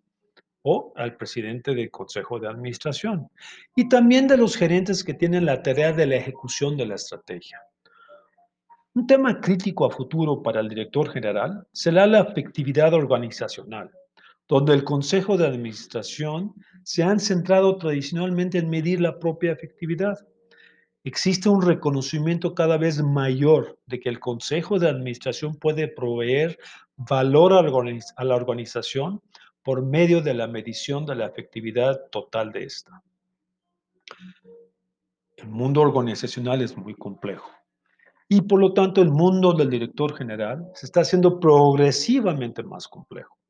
o 0.62 0.92
al 0.98 1.16
presidente 1.16 1.74
del 1.74 1.90
consejo 1.90 2.38
de 2.38 2.50
administración 2.50 3.30
y 3.78 3.88
también 3.88 4.28
de 4.28 4.36
los 4.36 4.58
gerentes 4.58 5.06
que 5.06 5.14
tienen 5.14 5.46
la 5.46 5.64
tarea 5.64 5.94
de 5.94 6.06
la 6.06 6.18
ejecución 6.18 6.76
de 6.76 6.86
la 6.86 6.96
estrategia. 6.96 7.62
Un 8.94 9.08
tema 9.08 9.40
crítico 9.40 9.86
a 9.86 9.90
futuro 9.90 10.44
para 10.44 10.60
el 10.60 10.68
director 10.68 11.10
general 11.10 11.66
será 11.72 12.06
la 12.06 12.20
efectividad 12.20 12.94
organizacional 12.94 13.90
donde 14.52 14.74
el 14.74 14.84
Consejo 14.84 15.38
de 15.38 15.48
Administración 15.48 16.54
se 16.84 17.04
han 17.04 17.22
centrado 17.22 17.78
tradicionalmente 17.78 18.58
en 18.58 18.70
medir 18.70 19.00
la 19.00 19.18
propia 19.18 19.54
efectividad. 19.54 20.28
Existe 21.06 21.48
un 21.48 21.62
reconocimiento 21.62 22.54
cada 22.54 22.78
vez 22.78 23.02
mayor 23.02 23.80
de 23.86 24.02
que 24.02 24.10
el 24.10 24.20
Consejo 24.20 24.78
de 24.78 24.90
Administración 24.90 25.56
puede 25.56 25.88
proveer 25.88 26.60
valor 26.98 27.54
a 27.54 28.24
la 28.26 28.36
organización 28.36 29.22
por 29.64 29.86
medio 29.86 30.20
de 30.20 30.34
la 30.34 30.48
medición 30.48 31.06
de 31.06 31.16
la 31.16 31.28
efectividad 31.28 32.10
total 32.12 32.52
de 32.52 32.66
esta. 32.66 33.02
El 35.38 35.48
mundo 35.48 35.80
organizacional 35.80 36.62
es 36.62 36.76
muy 36.76 36.96
complejo 36.96 37.50
y 38.28 38.42
por 38.42 38.60
lo 38.60 38.74
tanto 38.74 39.02
el 39.02 39.12
mundo 39.12 39.54
del 39.54 39.70
director 39.70 40.14
general 40.14 40.70
se 40.74 40.88
está 40.88 41.02
haciendo 41.02 41.40
progresivamente 41.40 42.64
más 42.64 42.90
complejo. 42.90 43.41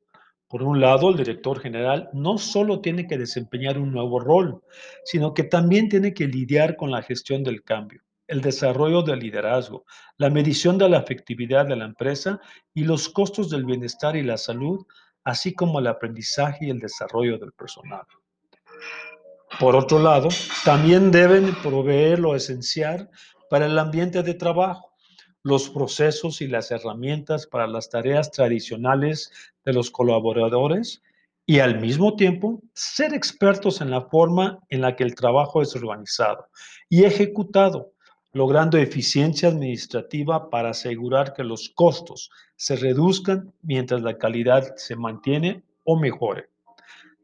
Por 0.52 0.62
un 0.62 0.82
lado, 0.82 1.08
el 1.08 1.16
director 1.16 1.58
general 1.60 2.10
no 2.12 2.36
solo 2.36 2.82
tiene 2.82 3.06
que 3.06 3.16
desempeñar 3.16 3.78
un 3.78 3.90
nuevo 3.90 4.20
rol, 4.20 4.60
sino 5.02 5.32
que 5.32 5.44
también 5.44 5.88
tiene 5.88 6.12
que 6.12 6.26
lidiar 6.26 6.76
con 6.76 6.90
la 6.90 7.00
gestión 7.00 7.42
del 7.42 7.62
cambio, 7.62 8.02
el 8.26 8.42
desarrollo 8.42 9.00
del 9.00 9.20
liderazgo, 9.20 9.86
la 10.18 10.28
medición 10.28 10.76
de 10.76 10.90
la 10.90 10.98
efectividad 10.98 11.64
de 11.64 11.76
la 11.76 11.86
empresa 11.86 12.38
y 12.74 12.84
los 12.84 13.08
costos 13.08 13.48
del 13.48 13.64
bienestar 13.64 14.14
y 14.14 14.22
la 14.22 14.36
salud, 14.36 14.84
así 15.24 15.54
como 15.54 15.78
el 15.78 15.86
aprendizaje 15.86 16.66
y 16.66 16.70
el 16.70 16.80
desarrollo 16.80 17.38
del 17.38 17.52
personal. 17.52 18.02
Por 19.58 19.74
otro 19.74 20.00
lado, 20.00 20.28
también 20.66 21.10
deben 21.10 21.54
proveer 21.62 22.18
lo 22.18 22.36
esencial 22.36 23.08
para 23.48 23.64
el 23.64 23.78
ambiente 23.78 24.22
de 24.22 24.34
trabajo, 24.34 24.92
los 25.44 25.70
procesos 25.70 26.40
y 26.40 26.46
las 26.46 26.70
herramientas 26.70 27.46
para 27.46 27.66
las 27.66 27.88
tareas 27.88 28.30
tradicionales 28.30 29.32
de 29.64 29.72
los 29.72 29.90
colaboradores 29.90 31.02
y 31.46 31.58
al 31.58 31.80
mismo 31.80 32.14
tiempo 32.14 32.62
ser 32.74 33.14
expertos 33.14 33.80
en 33.80 33.90
la 33.90 34.02
forma 34.02 34.60
en 34.68 34.80
la 34.80 34.94
que 34.96 35.04
el 35.04 35.14
trabajo 35.14 35.60
es 35.62 35.74
organizado 35.74 36.46
y 36.88 37.04
ejecutado, 37.04 37.92
logrando 38.32 38.78
eficiencia 38.78 39.48
administrativa 39.48 40.48
para 40.50 40.70
asegurar 40.70 41.34
que 41.34 41.44
los 41.44 41.70
costos 41.74 42.30
se 42.56 42.76
reduzcan 42.76 43.52
mientras 43.62 44.02
la 44.02 44.16
calidad 44.18 44.74
se 44.76 44.96
mantiene 44.96 45.64
o 45.84 45.98
mejore. 45.98 46.48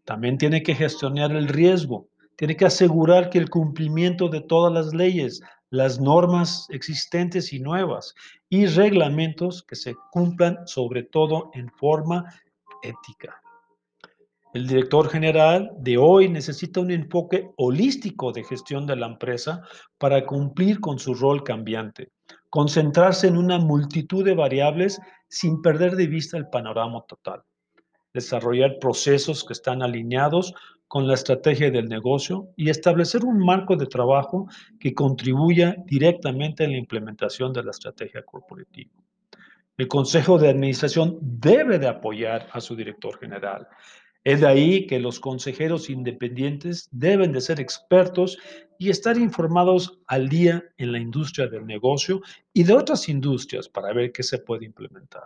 También 0.04 0.36
tiene 0.36 0.62
que 0.62 0.74
gestionar 0.74 1.32
el 1.32 1.48
riesgo, 1.48 2.08
tiene 2.36 2.56
que 2.56 2.66
asegurar 2.66 3.30
que 3.30 3.38
el 3.38 3.50
cumplimiento 3.50 4.28
de 4.28 4.40
todas 4.40 4.72
las 4.72 4.94
leyes, 4.94 5.42
las 5.70 6.00
normas 6.00 6.66
existentes 6.70 7.52
y 7.52 7.60
nuevas 7.60 8.14
y 8.48 8.66
reglamentos 8.66 9.62
que 9.62 9.76
se 9.76 9.94
cumplan 10.10 10.66
sobre 10.66 11.02
todo 11.02 11.50
en 11.54 11.70
forma 11.70 12.24
ética. 12.82 13.40
El 14.54 14.66
director 14.66 15.10
general 15.10 15.70
de 15.78 15.98
hoy 15.98 16.28
necesita 16.28 16.80
un 16.80 16.90
enfoque 16.90 17.50
holístico 17.56 18.32
de 18.32 18.44
gestión 18.44 18.86
de 18.86 18.96
la 18.96 19.06
empresa 19.06 19.62
para 19.98 20.24
cumplir 20.24 20.80
con 20.80 20.98
su 20.98 21.14
rol 21.14 21.44
cambiante, 21.44 22.12
concentrarse 22.48 23.26
en 23.26 23.36
una 23.36 23.58
multitud 23.58 24.24
de 24.24 24.34
variables 24.34 24.98
sin 25.28 25.60
perder 25.60 25.96
de 25.96 26.06
vista 26.06 26.38
el 26.38 26.48
panorama 26.48 27.04
total, 27.06 27.42
desarrollar 28.14 28.78
procesos 28.80 29.44
que 29.44 29.52
están 29.52 29.82
alineados 29.82 30.54
con 30.88 31.06
la 31.06 31.14
estrategia 31.14 31.70
del 31.70 31.88
negocio 31.88 32.48
y 32.56 32.70
establecer 32.70 33.24
un 33.24 33.38
marco 33.38 33.76
de 33.76 33.86
trabajo 33.86 34.48
que 34.80 34.94
contribuya 34.94 35.76
directamente 35.86 36.64
en 36.64 36.72
la 36.72 36.78
implementación 36.78 37.52
de 37.52 37.62
la 37.62 37.70
estrategia 37.70 38.22
corporativa. 38.22 38.90
El 39.76 39.86
Consejo 39.86 40.38
de 40.38 40.48
Administración 40.48 41.18
debe 41.20 41.78
de 41.78 41.86
apoyar 41.86 42.48
a 42.52 42.60
su 42.60 42.74
director 42.74 43.16
general. 43.20 43.68
Es 44.24 44.40
de 44.40 44.48
ahí 44.48 44.86
que 44.86 44.98
los 44.98 45.20
consejeros 45.20 45.88
independientes 45.88 46.88
deben 46.90 47.32
de 47.32 47.40
ser 47.40 47.60
expertos 47.60 48.38
y 48.78 48.90
estar 48.90 49.16
informados 49.16 50.00
al 50.06 50.28
día 50.28 50.64
en 50.78 50.92
la 50.92 50.98
industria 50.98 51.46
del 51.46 51.66
negocio 51.66 52.22
y 52.52 52.64
de 52.64 52.72
otras 52.72 53.08
industrias 53.08 53.68
para 53.68 53.92
ver 53.92 54.10
qué 54.10 54.22
se 54.22 54.38
puede 54.38 54.64
implementar. 54.64 55.24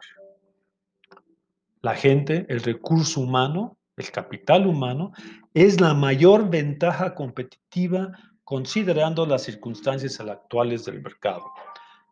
La 1.81 1.95
gente, 1.95 2.47
el 2.49 2.61
recurso 2.61 3.21
humano, 3.21 3.79
el 4.03 4.11
capital 4.11 4.67
humano, 4.67 5.13
es 5.55 5.81
la 5.81 5.95
mayor 5.95 6.51
ventaja 6.51 7.15
competitiva 7.15 8.13
considerando 8.45 9.25
las 9.25 9.43
circunstancias 9.43 10.21
actuales 10.21 10.85
del 10.85 11.01
mercado. 11.03 11.45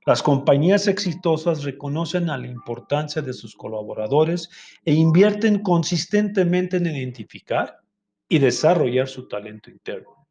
Las 0.06 0.22
compañías 0.22 0.88
exitosas 0.88 1.62
reconocen 1.62 2.26
la 2.26 2.38
importancia 2.38 3.20
de 3.20 3.34
sus 3.34 3.54
colaboradores 3.54 4.48
e 4.84 4.94
invierten 4.94 5.58
consistentemente 5.62 6.78
en 6.78 6.86
identificar 6.86 7.76
y 8.28 8.38
desarrollar 8.38 9.08
su 9.08 9.28
talento 9.28 9.70
interno. 9.70 10.26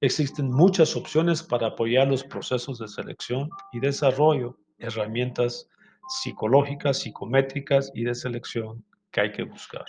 Existen 0.00 0.50
muchas 0.50 0.96
opciones 0.96 1.42
para 1.42 1.68
apoyar 1.68 2.08
los 2.08 2.24
procesos 2.24 2.78
de 2.78 2.88
selección 2.88 3.50
y 3.72 3.80
desarrollo, 3.80 4.58
herramientas 4.78 5.68
psicológicas, 6.08 6.98
psicométricas 6.98 7.92
y 7.94 8.04
de 8.04 8.14
selección 8.14 8.84
que 9.12 9.20
hay 9.20 9.32
que 9.32 9.42
buscar. 9.42 9.84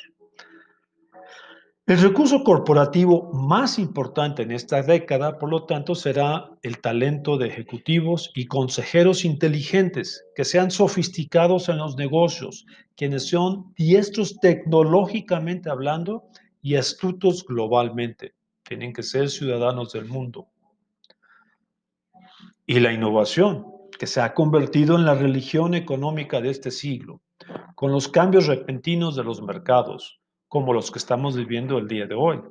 El 1.89 2.00
recurso 2.01 2.43
corporativo 2.43 3.31
más 3.34 3.79
importante 3.79 4.43
en 4.43 4.51
esta 4.51 4.84
década, 4.84 5.39
por 5.39 5.50
lo 5.50 5.63
tanto, 5.63 5.96
será 5.96 6.51
el 6.62 6.81
talento 6.81 7.36
de 7.36 7.48
ejecutivos 7.48 8.29
y 8.36 8.46
consejeros 8.46 9.25
inteligentes 9.25 10.24
que 10.36 10.46
sean 10.46 10.69
sofisticados 10.69 11.67
en 11.67 11.79
los 11.79 11.98
negocios, 11.98 12.67
quienes 12.96 13.27
son 13.27 13.74
diestros 13.75 14.39
tecnológicamente 14.39 15.72
hablando 15.72 16.25
y 16.62 16.75
astutos 16.75 17.43
globalmente. 17.43 18.36
Tienen 18.62 18.93
que 18.93 19.01
ser 19.01 19.27
ciudadanos 19.31 19.91
del 19.91 20.05
mundo. 20.05 20.48
Y 22.67 22.81
la 22.81 22.93
innovación, 22.93 23.65
que 23.98 24.05
se 24.05 24.22
ha 24.22 24.36
convertido 24.36 24.96
en 24.96 25.05
la 25.05 25.15
religión 25.15 25.74
económica 25.74 26.39
de 26.39 26.51
este 26.51 26.69
siglo, 26.69 27.22
con 27.74 27.91
los 27.91 28.08
cambios 28.08 28.46
repentinos 28.46 29.15
de 29.15 29.24
los 29.24 29.41
mercados, 29.41 30.18
como 30.50 30.74
los 30.74 30.91
que 30.91 30.98
estamos 30.98 31.38
viviendo 31.38 31.77
el 31.77 31.88
día 31.88 32.08
de 32.08 32.15
hoy. 32.15 32.41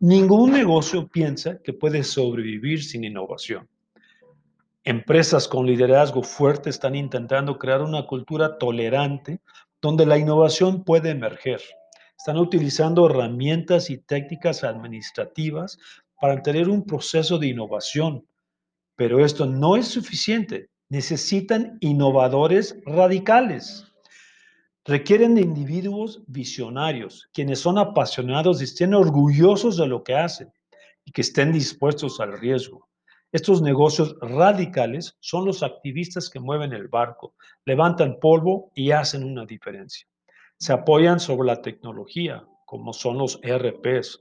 Ningún 0.00 0.50
negocio 0.50 1.06
piensa 1.06 1.60
que 1.62 1.72
puede 1.72 2.02
sobrevivir 2.02 2.82
sin 2.82 3.04
innovación. 3.04 3.68
Empresas 4.82 5.48
con 5.48 5.64
liderazgo 5.64 6.22
fuerte 6.22 6.68
están 6.68 6.96
intentando 6.96 7.56
crear 7.58 7.80
una 7.80 8.06
cultura 8.06 8.58
tolerante 8.58 9.40
donde 9.80 10.04
la 10.04 10.18
innovación 10.18 10.84
puede 10.84 11.10
emerger. 11.10 11.62
Están 12.18 12.38
utilizando 12.38 13.08
herramientas 13.08 13.88
y 13.88 13.98
técnicas 13.98 14.64
administrativas 14.64 15.78
para 16.20 16.42
tener 16.42 16.68
un 16.68 16.84
proceso 16.84 17.38
de 17.38 17.46
innovación. 17.48 18.26
Pero 18.96 19.24
esto 19.24 19.46
no 19.46 19.76
es 19.76 19.88
suficiente. 19.88 20.70
Necesitan 20.88 21.78
innovadores 21.80 22.76
radicales 22.84 23.93
requieren 24.84 25.34
de 25.34 25.40
individuos 25.40 26.22
visionarios, 26.26 27.28
quienes 27.32 27.60
son 27.60 27.78
apasionados 27.78 28.60
y 28.60 28.64
estén 28.64 28.94
orgullosos 28.94 29.76
de 29.78 29.86
lo 29.86 30.04
que 30.04 30.14
hacen 30.14 30.52
y 31.04 31.12
que 31.12 31.22
estén 31.22 31.52
dispuestos 31.52 32.20
al 32.20 32.38
riesgo. 32.38 32.88
Estos 33.32 33.62
negocios 33.62 34.16
radicales 34.20 35.16
son 35.20 35.44
los 35.44 35.62
activistas 35.62 36.30
que 36.30 36.38
mueven 36.38 36.72
el 36.72 36.88
barco, 36.88 37.34
levantan 37.64 38.18
polvo 38.20 38.70
y 38.74 38.90
hacen 38.90 39.24
una 39.24 39.44
diferencia. 39.44 40.06
Se 40.58 40.72
apoyan 40.72 41.18
sobre 41.18 41.48
la 41.48 41.60
tecnología, 41.60 42.46
como 42.64 42.92
son 42.92 43.18
los 43.18 43.40
ERPs, 43.42 44.20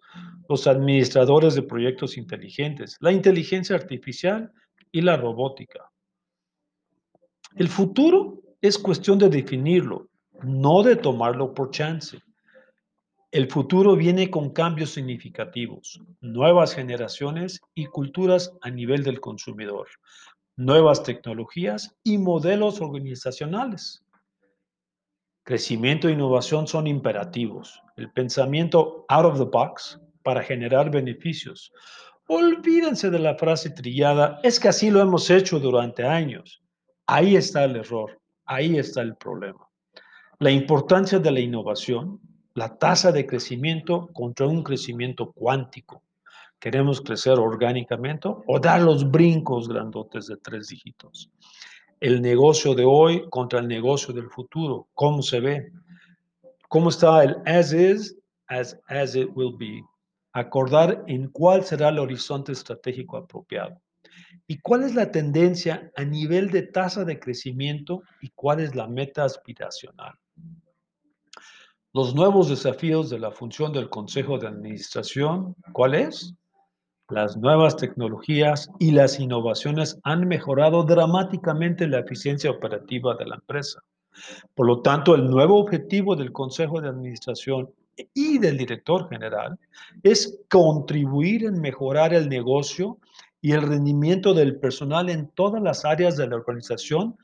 los 0.49 0.65
administradores 0.65 1.55
de 1.55 1.61
proyectos 1.61 2.17
inteligentes, 2.17 2.97
la 3.01 3.11
inteligencia 3.11 3.75
artificial 3.75 4.51
y 4.91 5.01
la 5.01 5.15
robótica. 5.17 5.91
El 7.55 7.67
futuro 7.67 8.41
es 8.61 8.79
cuestión 8.79 9.19
de 9.19 9.29
definirlo 9.29 10.09
no 10.43 10.83
de 10.83 10.95
tomarlo 10.95 11.53
por 11.53 11.71
chance. 11.71 12.21
El 13.31 13.49
futuro 13.49 13.95
viene 13.95 14.29
con 14.29 14.51
cambios 14.51 14.91
significativos, 14.91 15.99
nuevas 16.21 16.75
generaciones 16.75 17.61
y 17.73 17.85
culturas 17.85 18.53
a 18.61 18.69
nivel 18.69 19.03
del 19.03 19.19
consumidor, 19.19 19.87
nuevas 20.55 21.01
tecnologías 21.01 21.95
y 22.03 22.19
modelos 22.19 22.79
organizacionales. 22.79 24.03
Crecimiento 25.45 26.07
e 26.07 26.11
innovación 26.11 26.67
son 26.67 26.87
imperativos. 26.87 27.81
El 27.97 28.11
pensamiento 28.11 29.05
out 29.09 29.25
of 29.25 29.37
the 29.37 29.45
box 29.45 29.99
para 30.21 30.43
generar 30.43 30.89
beneficios. 30.89 31.71
Olvídense 32.27 33.09
de 33.09 33.19
la 33.19 33.35
frase 33.35 33.69
trillada, 33.71 34.39
es 34.43 34.59
que 34.59 34.69
así 34.69 34.89
lo 34.89 35.01
hemos 35.01 35.29
hecho 35.29 35.59
durante 35.59 36.05
años. 36.05 36.63
Ahí 37.07 37.35
está 37.35 37.65
el 37.65 37.75
error, 37.75 38.21
ahí 38.45 38.77
está 38.77 39.01
el 39.01 39.17
problema. 39.17 39.67
La 40.39 40.51
importancia 40.51 41.19
de 41.19 41.31
la 41.31 41.39
innovación, 41.39 42.19
la 42.55 42.77
tasa 42.77 43.11
de 43.11 43.25
crecimiento 43.25 44.09
contra 44.13 44.47
un 44.47 44.63
crecimiento 44.63 45.31
cuántico. 45.31 46.03
¿Queremos 46.59 47.01
crecer 47.01 47.33
orgánicamente 47.39 48.29
o 48.47 48.59
dar 48.59 48.81
los 48.81 49.09
brincos 49.09 49.69
grandotes 49.69 50.27
de 50.27 50.37
tres 50.37 50.69
dígitos? 50.69 51.29
El 51.99 52.21
negocio 52.21 52.73
de 52.73 52.83
hoy 52.83 53.29
contra 53.29 53.59
el 53.59 53.67
negocio 53.67 54.13
del 54.13 54.29
futuro. 54.29 54.87
¿Cómo 54.93 55.21
se 55.21 55.39
ve? 55.39 55.71
¿Cómo 56.67 56.89
está 56.89 57.23
el 57.23 57.37
as 57.45 57.71
is, 57.71 58.17
as, 58.47 58.79
as 58.87 59.15
it 59.15 59.29
will 59.35 59.55
be? 59.55 59.83
Acordar 60.33 61.03
en 61.07 61.27
cuál 61.29 61.63
será 61.63 61.89
el 61.89 61.99
horizonte 61.99 62.53
estratégico 62.53 63.17
apropiado. 63.17 63.79
¿Y 64.47 64.59
cuál 64.59 64.83
es 64.83 64.95
la 64.95 65.11
tendencia 65.11 65.91
a 65.95 66.03
nivel 66.03 66.49
de 66.49 66.63
tasa 66.63 67.05
de 67.05 67.19
crecimiento 67.19 68.01
y 68.21 68.29
cuál 68.29 68.59
es 68.59 68.75
la 68.75 68.87
meta 68.87 69.23
aspiracional? 69.23 70.13
Los 71.95 72.15
nuevos 72.15 72.49
desafíos 72.49 73.11
de 73.11 73.19
la 73.19 73.29
función 73.29 73.71
del 73.71 73.87
Consejo 73.87 74.39
de 74.39 74.47
Administración, 74.47 75.55
¿cuál 75.73 75.93
es? 75.93 76.33
Las 77.07 77.37
nuevas 77.37 77.77
tecnologías 77.77 78.67
y 78.79 78.89
las 78.89 79.19
innovaciones 79.19 79.99
han 80.03 80.27
mejorado 80.27 80.85
dramáticamente 80.85 81.87
la 81.87 81.99
eficiencia 81.99 82.49
operativa 82.49 83.15
de 83.15 83.27
la 83.27 83.35
empresa. 83.35 83.83
Por 84.55 84.65
lo 84.65 84.81
tanto, 84.81 85.13
el 85.13 85.29
nuevo 85.29 85.59
objetivo 85.59 86.15
del 86.15 86.31
Consejo 86.31 86.81
de 86.81 86.89
Administración 86.89 87.69
y 88.15 88.39
del 88.39 88.57
director 88.57 89.07
general 89.07 89.59
es 90.01 90.39
contribuir 90.49 91.45
en 91.45 91.61
mejorar 91.61 92.15
el 92.15 92.27
negocio 92.27 92.97
y 93.39 93.51
el 93.51 93.61
rendimiento 93.61 94.33
del 94.33 94.59
personal 94.59 95.11
en 95.11 95.27
todas 95.27 95.61
las 95.61 95.85
áreas 95.85 96.17
de 96.17 96.25
la 96.25 96.37
organización, 96.37 97.15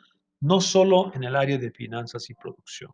no 0.41 0.61
solo 0.61 1.11
en 1.15 1.23
el 1.23 1.35
área 1.35 1.57
de 1.57 1.71
finanzas 1.71 2.29
y 2.29 2.35
producción. 2.35 2.91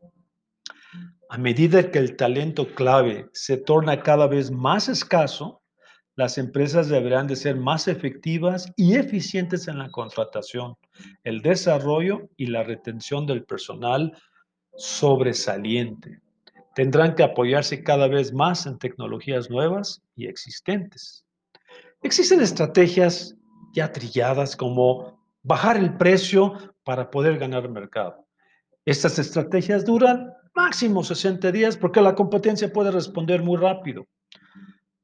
A 1.29 1.37
medida 1.37 1.89
que 1.91 1.97
el 1.97 2.15
talento 2.15 2.67
clave 2.75 3.29
se 3.33 3.57
torna 3.57 4.03
cada 4.03 4.27
vez 4.27 4.51
más 4.51 4.87
escaso, 4.87 5.61
las 6.15 6.37
empresas 6.37 6.87
deberán 6.87 7.27
de 7.27 7.35
ser 7.35 7.57
más 7.57 7.87
efectivas 7.87 8.71
y 8.77 8.95
eficientes 8.95 9.67
en 9.67 9.79
la 9.79 9.89
contratación, 9.89 10.75
el 11.23 11.41
desarrollo 11.41 12.29
y 12.37 12.47
la 12.47 12.63
retención 12.63 13.25
del 13.25 13.43
personal 13.43 14.13
sobresaliente. 14.77 16.21
Tendrán 16.75 17.15
que 17.15 17.23
apoyarse 17.23 17.83
cada 17.83 18.07
vez 18.07 18.31
más 18.31 18.65
en 18.65 18.77
tecnologías 18.77 19.49
nuevas 19.49 20.03
y 20.15 20.27
existentes. 20.27 21.25
Existen 22.01 22.41
estrategias 22.41 23.35
ya 23.73 23.91
trilladas 23.91 24.55
como 24.55 25.19
bajar 25.41 25.77
el 25.77 25.97
precio 25.97 26.53
para 26.83 27.09
poder 27.09 27.39
ganar 27.39 27.67
mercado. 27.67 28.25
Estas 28.85 29.17
estrategias 29.17 29.83
duran 29.83 30.34
máximo 30.55 31.03
60 31.03 31.51
días 31.51 31.77
porque 31.77 32.01
la 32.01 32.15
competencia 32.15 32.71
puede 32.71 32.91
responder 32.91 33.43
muy 33.43 33.57
rápido. 33.57 34.07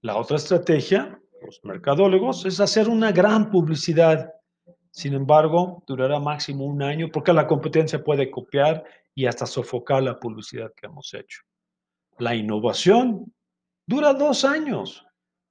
La 0.02 0.16
otra 0.16 0.38
estrategia, 0.38 1.20
los 1.44 1.60
mercadólogos, 1.64 2.46
es 2.46 2.60
hacer 2.60 2.88
una 2.88 3.12
gran 3.12 3.52
publicidad. 3.52 4.32
Sin 4.92 5.14
embargo, 5.14 5.84
durará 5.86 6.20
máximo 6.20 6.66
un 6.66 6.82
año 6.82 7.10
porque 7.12 7.34
la 7.34 7.48
competencia 7.48 8.04
puede 8.04 8.32
copiar 8.32 8.84
y 9.14 9.26
hasta 9.26 9.46
sofocar 9.46 10.02
la 10.04 10.20
publicidad 10.20 10.72
que 10.76 10.88
hemos 10.88 11.14
hecho. 11.14 11.42
La 12.18 12.34
innovación 12.34 13.32
dura 13.86 14.14
dos 14.14 14.46
años 14.46 15.06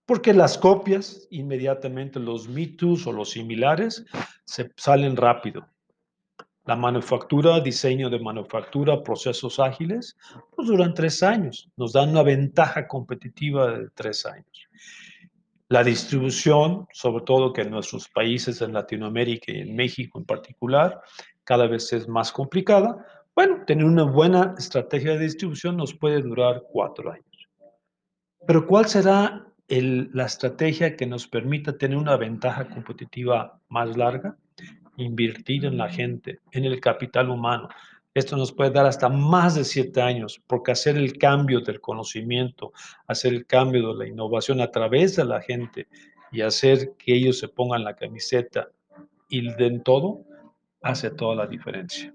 porque 0.06 0.34
las 0.34 0.58
copias, 0.58 1.28
inmediatamente 1.30 2.18
los 2.18 2.48
Me 2.48 2.76
o 3.06 3.12
los 3.12 3.30
similares, 3.30 4.04
se 4.44 4.72
salen 4.76 5.16
rápido. 5.16 5.68
La 6.66 6.76
manufactura, 6.76 7.60
diseño 7.60 8.10
de 8.10 8.20
manufactura, 8.20 9.02
procesos 9.02 9.58
ágiles, 9.58 10.16
pues 10.54 10.68
duran 10.68 10.94
tres 10.94 11.22
años, 11.22 11.68
nos 11.76 11.92
dan 11.92 12.10
una 12.10 12.22
ventaja 12.22 12.86
competitiva 12.86 13.78
de 13.78 13.88
tres 13.90 14.26
años. 14.26 14.68
La 15.68 15.84
distribución, 15.84 16.86
sobre 16.92 17.24
todo 17.24 17.52
que 17.52 17.62
en 17.62 17.70
nuestros 17.70 18.08
países, 18.08 18.60
en 18.60 18.72
Latinoamérica 18.72 19.52
y 19.52 19.60
en 19.60 19.76
México 19.76 20.18
en 20.18 20.24
particular, 20.24 21.00
cada 21.44 21.66
vez 21.66 21.92
es 21.92 22.08
más 22.08 22.32
complicada. 22.32 23.06
Bueno, 23.34 23.64
tener 23.66 23.84
una 23.84 24.02
buena 24.02 24.54
estrategia 24.58 25.12
de 25.12 25.20
distribución 25.20 25.76
nos 25.76 25.94
puede 25.94 26.20
durar 26.20 26.62
cuatro 26.70 27.12
años. 27.12 27.48
Pero 28.46 28.66
¿cuál 28.66 28.86
será 28.86 29.46
la 29.68 30.26
estrategia 30.26 30.96
que 30.96 31.06
nos 31.06 31.28
permita 31.28 31.78
tener 31.78 31.96
una 31.96 32.16
ventaja 32.16 32.68
competitiva 32.68 33.60
más 33.68 33.96
larga? 33.96 34.36
Invertir 35.02 35.64
en 35.64 35.76
la 35.76 35.88
gente, 35.88 36.40
en 36.52 36.64
el 36.64 36.80
capital 36.80 37.30
humano. 37.30 37.68
Esto 38.12 38.36
nos 38.36 38.52
puede 38.52 38.70
dar 38.70 38.86
hasta 38.86 39.08
más 39.08 39.54
de 39.54 39.64
siete 39.64 40.02
años, 40.02 40.42
porque 40.46 40.72
hacer 40.72 40.96
el 40.96 41.16
cambio 41.16 41.60
del 41.60 41.80
conocimiento, 41.80 42.72
hacer 43.06 43.32
el 43.32 43.46
cambio 43.46 43.92
de 43.92 43.98
la 44.04 44.08
innovación 44.08 44.60
a 44.60 44.70
través 44.70 45.16
de 45.16 45.24
la 45.24 45.40
gente 45.40 45.86
y 46.32 46.40
hacer 46.40 46.92
que 46.98 47.14
ellos 47.14 47.38
se 47.38 47.48
pongan 47.48 47.84
la 47.84 47.94
camiseta 47.94 48.68
y 49.28 49.52
den 49.54 49.82
todo, 49.82 50.24
hace 50.82 51.10
toda 51.10 51.36
la 51.36 51.46
diferencia. 51.46 52.12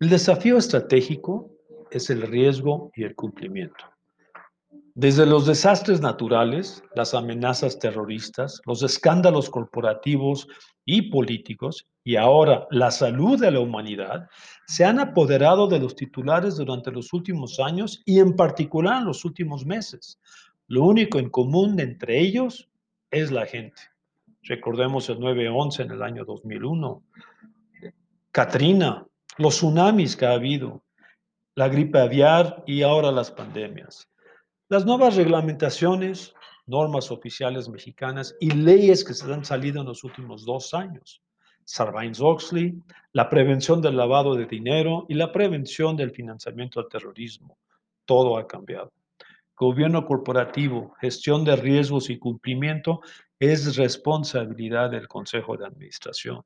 El 0.00 0.10
desafío 0.10 0.58
estratégico 0.58 1.50
es 1.90 2.08
el 2.10 2.22
riesgo 2.22 2.92
y 2.94 3.02
el 3.02 3.16
cumplimiento. 3.16 3.84
Desde 5.00 5.26
los 5.26 5.46
desastres 5.46 6.00
naturales, 6.00 6.82
las 6.96 7.14
amenazas 7.14 7.78
terroristas, 7.78 8.60
los 8.66 8.82
escándalos 8.82 9.48
corporativos 9.48 10.48
y 10.84 11.02
políticos, 11.02 11.86
y 12.02 12.16
ahora 12.16 12.66
la 12.72 12.90
salud 12.90 13.40
de 13.40 13.52
la 13.52 13.60
humanidad, 13.60 14.28
se 14.66 14.84
han 14.84 14.98
apoderado 14.98 15.68
de 15.68 15.78
los 15.78 15.94
titulares 15.94 16.56
durante 16.56 16.90
los 16.90 17.12
últimos 17.12 17.60
años 17.60 18.02
y 18.06 18.18
en 18.18 18.34
particular 18.34 19.04
los 19.04 19.24
últimos 19.24 19.64
meses. 19.64 20.18
Lo 20.66 20.82
único 20.82 21.20
en 21.20 21.30
común 21.30 21.78
entre 21.78 22.18
ellos 22.18 22.68
es 23.12 23.30
la 23.30 23.46
gente. 23.46 23.80
Recordemos 24.42 25.08
el 25.10 25.18
9-11 25.18 25.84
en 25.84 25.90
el 25.92 26.02
año 26.02 26.24
2001, 26.24 27.04
Katrina, 28.32 29.06
los 29.36 29.54
tsunamis 29.54 30.16
que 30.16 30.26
ha 30.26 30.32
habido, 30.32 30.82
la 31.54 31.68
gripe 31.68 32.00
aviar 32.00 32.64
y 32.66 32.82
ahora 32.82 33.12
las 33.12 33.30
pandemias. 33.30 34.08
Las 34.70 34.84
nuevas 34.84 35.16
reglamentaciones, 35.16 36.34
normas 36.66 37.10
oficiales 37.10 37.70
mexicanas 37.70 38.36
y 38.38 38.50
leyes 38.50 39.02
que 39.02 39.14
se 39.14 39.32
han 39.32 39.42
salido 39.42 39.80
en 39.80 39.86
los 39.86 40.04
últimos 40.04 40.44
dos 40.44 40.74
años. 40.74 41.22
Sarbanes-Oxley, 41.64 42.74
la 43.14 43.30
prevención 43.30 43.80
del 43.80 43.96
lavado 43.96 44.34
de 44.34 44.44
dinero 44.44 45.06
y 45.08 45.14
la 45.14 45.32
prevención 45.32 45.96
del 45.96 46.10
financiamiento 46.10 46.80
al 46.80 46.88
terrorismo. 46.90 47.56
Todo 48.04 48.36
ha 48.36 48.46
cambiado. 48.46 48.92
Gobierno 49.56 50.04
corporativo, 50.04 50.94
gestión 51.00 51.46
de 51.46 51.56
riesgos 51.56 52.10
y 52.10 52.18
cumplimiento 52.18 53.00
es 53.38 53.74
responsabilidad 53.74 54.90
del 54.90 55.08
Consejo 55.08 55.56
de 55.56 55.64
Administración. 55.64 56.42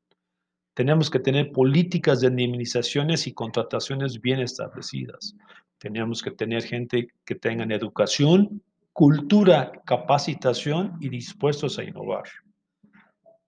Tenemos 0.74 1.10
que 1.10 1.18
tener 1.18 1.52
políticas 1.52 2.20
de 2.20 2.28
indemnizaciones 2.28 3.26
y 3.26 3.34
contrataciones 3.34 4.20
bien 4.20 4.40
establecidas. 4.40 5.36
Tenemos 5.78 6.22
que 6.22 6.30
tener 6.30 6.62
gente 6.62 7.08
que 7.24 7.34
tengan 7.34 7.72
educación, 7.72 8.62
cultura, 8.92 9.72
capacitación 9.84 10.96
y 11.00 11.08
dispuestos 11.08 11.78
a 11.78 11.84
innovar. 11.84 12.24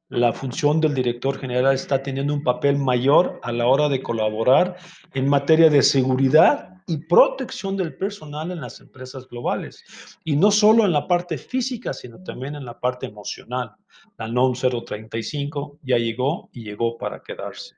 La 0.09 0.33
función 0.33 0.81
del 0.81 0.95
director 0.95 1.39
general 1.39 1.75
está 1.75 2.03
teniendo 2.03 2.35
un 2.35 2.43
papel 2.43 2.77
mayor 2.77 3.41
a 3.43 3.53
la 3.53 3.67
hora 3.67 3.89
de 3.89 4.03
colaborar 4.03 4.77
en 5.15 5.29
materia 5.29 5.71
de 5.71 5.83
seguridad 5.83 6.74
y 6.87 6.99
protección 6.99 7.77
del 7.77 7.97
personal 7.97 8.51
en 8.51 8.61
las 8.61 8.81
empresas 8.81 9.29
globales. 9.29 9.85
Y 10.25 10.37
no 10.37 10.51
solo 10.51 10.85
en 10.85 10.93
la 10.93 11.09
parte 11.09 11.39
física, 11.39 11.93
sino 11.93 12.23
también 12.23 12.55
en 12.55 12.65
la 12.65 12.79
parte 12.79 13.07
emocional. 13.07 13.73
La 14.19 14.29
NOM 14.29 14.55
035 14.55 15.79
ya 15.83 15.99
llegó 15.99 16.51
y 16.53 16.65
llegó 16.65 16.99
para 16.99 17.23
quedarse. 17.23 17.77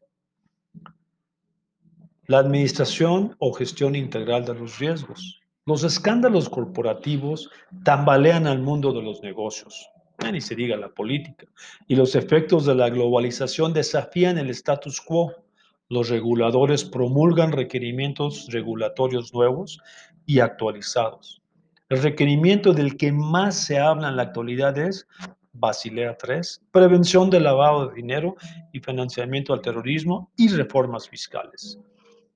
La 2.26 2.38
administración 2.38 3.36
o 3.38 3.52
gestión 3.52 3.94
integral 3.94 4.44
de 4.44 4.54
los 4.54 4.78
riesgos. 4.80 5.40
Los 5.64 5.84
escándalos 5.84 6.48
corporativos 6.48 7.50
tambalean 7.84 8.46
al 8.46 8.60
mundo 8.60 8.92
de 8.92 9.02
los 9.02 9.22
negocios, 9.22 9.88
ni 10.32 10.40
se 10.40 10.54
diga 10.54 10.76
la 10.76 10.88
política, 10.88 11.46
y 11.86 11.96
los 11.96 12.14
efectos 12.14 12.66
de 12.66 12.74
la 12.74 12.88
globalización 12.88 13.72
desafían 13.72 14.38
el 14.38 14.50
status 14.50 15.00
quo. 15.00 15.45
Los 15.88 16.08
reguladores 16.08 16.84
promulgan 16.84 17.52
requerimientos 17.52 18.48
regulatorios 18.50 19.32
nuevos 19.32 19.80
y 20.26 20.40
actualizados. 20.40 21.42
El 21.88 22.02
requerimiento 22.02 22.72
del 22.72 22.96
que 22.96 23.12
más 23.12 23.54
se 23.54 23.78
habla 23.78 24.08
en 24.08 24.16
la 24.16 24.22
actualidad 24.22 24.76
es 24.76 25.06
Basilea 25.52 26.16
III, 26.26 26.40
prevención 26.72 27.30
del 27.30 27.44
lavado 27.44 27.86
de 27.86 27.94
dinero 27.94 28.34
y 28.72 28.80
financiamiento 28.80 29.52
al 29.52 29.60
terrorismo 29.60 30.32
y 30.36 30.48
reformas 30.48 31.08
fiscales. 31.08 31.78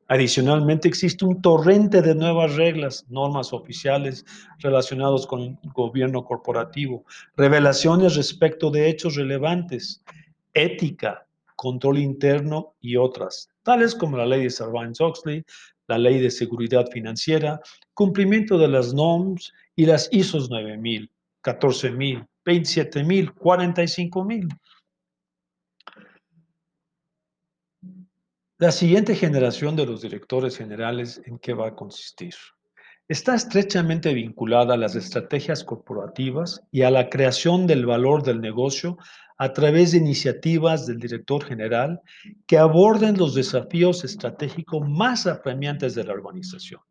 Adicionalmente, 0.07 0.89
existe 0.89 1.25
un 1.25 1.41
torrente 1.43 2.03
de 2.03 2.15
nuevas 2.15 2.57
reglas, 2.57 3.07
normas 3.09 3.53
oficiales 3.53 4.25
relacionados 4.59 5.27
con 5.27 5.59
gobierno 5.75 6.25
corporativo, 6.25 7.05
revelaciones 7.37 8.17
respecto 8.17 8.71
de 8.71 8.89
hechos 8.89 9.17
relevantes, 9.17 10.03
ética, 10.55 11.27
control 11.61 11.99
interno 11.99 12.75
y 12.81 12.97
otras, 12.97 13.51
tales 13.63 13.95
como 13.95 14.17
la 14.17 14.25
ley 14.25 14.45
de 14.45 14.51
Sarbanes-Oxley, 14.51 15.45
la 15.89 15.99
ley 15.99 16.19
de 16.19 16.31
seguridad 16.31 16.87
financiera, 16.91 17.61
cumplimiento 17.93 18.57
de 18.57 18.69
las 18.69 18.95
NOMS 18.95 19.53
y 19.77 19.85
las 19.85 20.09
ISOs 20.11 20.49
9000, 20.49 21.13
14000, 21.43 22.27
27000, 22.45 23.35
45000. 23.35 24.49
La 28.57 28.73
siguiente 28.73 29.15
generación 29.15 29.77
de 29.77 29.85
los 29.85 30.01
directores 30.01 30.57
generales, 30.57 31.21
¿en 31.27 31.39
qué 31.39 31.53
va 31.53 31.69
a 31.69 31.75
consistir? 31.75 32.37
Está 33.11 33.35
estrechamente 33.35 34.15
vinculada 34.15 34.75
a 34.75 34.77
las 34.77 34.95
estrategias 34.95 35.65
corporativas 35.65 36.63
y 36.71 36.83
a 36.83 36.93
la 36.93 37.11
creación 37.11 37.67
del 37.67 37.85
valor 37.85 38.23
del 38.23 38.41
negocio 38.41 38.99
a 39.37 39.53
través 39.53 39.91
de 39.91 39.99
iniciativas 39.99 40.87
del 40.87 41.01
director 41.01 41.43
general 41.43 42.01
que 42.47 42.57
aborden 42.57 43.19
los 43.19 43.35
desafíos 43.35 44.05
estratégicos 44.05 44.89
más 44.89 45.27
apremiantes 45.27 45.97
de 45.97 46.05
la 46.05 46.13
organización. 46.13 46.83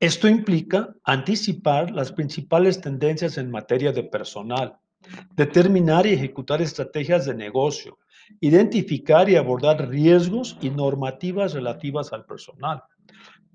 Esto 0.00 0.28
implica 0.28 0.94
anticipar 1.04 1.90
las 1.90 2.10
principales 2.10 2.80
tendencias 2.80 3.36
en 3.36 3.50
materia 3.50 3.92
de 3.92 4.04
personal, 4.04 4.78
determinar 5.36 6.06
y 6.06 6.14
ejecutar 6.14 6.62
estrategias 6.62 7.26
de 7.26 7.34
negocio, 7.34 7.98
identificar 8.40 9.28
y 9.28 9.36
abordar 9.36 9.90
riesgos 9.90 10.56
y 10.62 10.70
normativas 10.70 11.52
relativas 11.52 12.14
al 12.14 12.24
personal, 12.24 12.82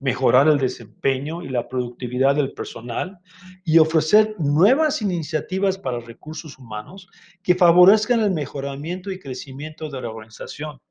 mejorar 0.03 0.49
el 0.49 0.57
desempeño 0.57 1.43
y 1.43 1.47
la 1.47 1.69
productividad 1.69 2.35
del 2.35 2.51
personal 2.51 3.19
y 3.63 3.79
ofrecer 3.79 4.35
nuevas 4.37 5.01
iniciativas 5.01 5.77
para 5.77 6.01
recursos 6.01 6.59
humanos 6.59 7.07
que 7.41 7.55
favorezcan 7.55 8.19
el 8.19 8.31
mejoramiento 8.31 9.11
y 9.11 9.19
crecimiento 9.19 9.89
de 9.89 10.01
la 10.01 10.09
organización, 10.09 10.81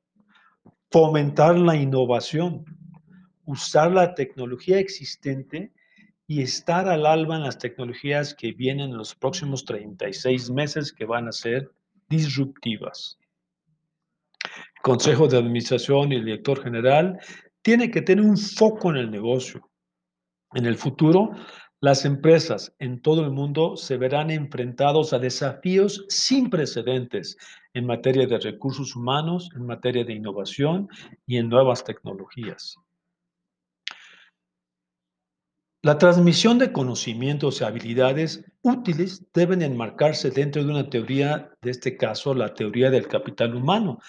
fomentar 0.89 1.59
la 1.59 1.75
innovación, 1.75 2.65
usar 3.45 3.91
la 3.91 4.15
tecnología 4.15 4.79
existente 4.79 5.71
y 6.25 6.41
estar 6.41 6.89
al 6.89 7.05
alba 7.05 7.35
en 7.35 7.43
las 7.43 7.59
tecnologías 7.59 8.33
que 8.33 8.51
vienen 8.51 8.89
en 8.89 8.97
los 8.97 9.13
próximos 9.13 9.63
36 9.63 10.49
meses 10.49 10.91
que 10.91 11.05
van 11.05 11.27
a 11.27 11.31
ser 11.31 11.69
disruptivas. 12.09 13.19
Consejo 14.81 15.27
de 15.27 15.37
Administración 15.37 16.11
y 16.11 16.15
el 16.15 16.25
director 16.25 16.63
general 16.63 17.19
tiene 17.63 17.89
que 17.89 18.01
tener 18.01 18.23
un 18.23 18.37
foco 18.37 18.91
en 18.91 18.97
el 18.97 19.09
negocio. 19.09 19.69
En 20.53 20.65
el 20.65 20.77
futuro, 20.77 21.31
las 21.81 22.05
empresas 22.05 22.73
en 22.79 23.01
todo 23.01 23.25
el 23.25 23.31
mundo 23.31 23.75
se 23.75 23.97
verán 23.97 24.29
enfrentados 24.29 25.11
a 25.11 25.19
desafíos 25.19 26.05
sin 26.07 26.49
precedentes 26.49 27.37
en 27.73 27.85
materia 27.85 28.27
de 28.27 28.37
recursos 28.37 28.95
humanos, 28.95 29.49
en 29.55 29.65
materia 29.65 30.05
de 30.05 30.13
innovación 30.13 30.87
y 31.25 31.37
en 31.37 31.49
nuevas 31.49 31.83
tecnologías. 31.83 32.77
La 35.81 35.97
transmisión 35.97 36.59
de 36.59 36.71
conocimientos 36.71 37.59
y 37.59 37.65
habilidades 37.65 38.45
útiles 38.61 39.25
deben 39.33 39.61
enmarcarse 39.61 40.31
dentro 40.31 40.63
de 40.63 40.71
una 40.71 40.89
teoría, 40.89 41.51
de 41.61 41.71
este 41.71 41.97
caso, 41.97 42.33
la 42.33 42.53
teoría 42.53 42.89
del 42.89 43.09
capital 43.09 43.53
humano, 43.53 43.99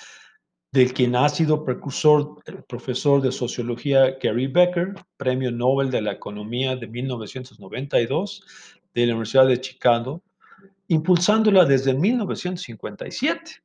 del 0.75 0.93
quien 0.93 1.15
ha 1.15 1.29
sido 1.29 1.65
precursor 1.65 2.43
el 2.47 2.65
profesor 2.65 3.23
de 3.23 3.31
sociología 3.31 4.19
Gary 4.21 4.49
Becker, 4.49 4.95
premio 5.17 5.53
Nobel 5.53 5.89
de 5.89 6.03
la 6.03 6.11
Economía 6.11 6.75
de 6.75 6.89
1992 6.89 8.43
de 8.93 9.07
la 9.07 9.13
Universidad 9.13 9.47
de 9.47 9.61
Chicago, 9.61 10.21
impulsándola 10.89 11.65
desde 11.65 11.95
1957. 11.95 13.63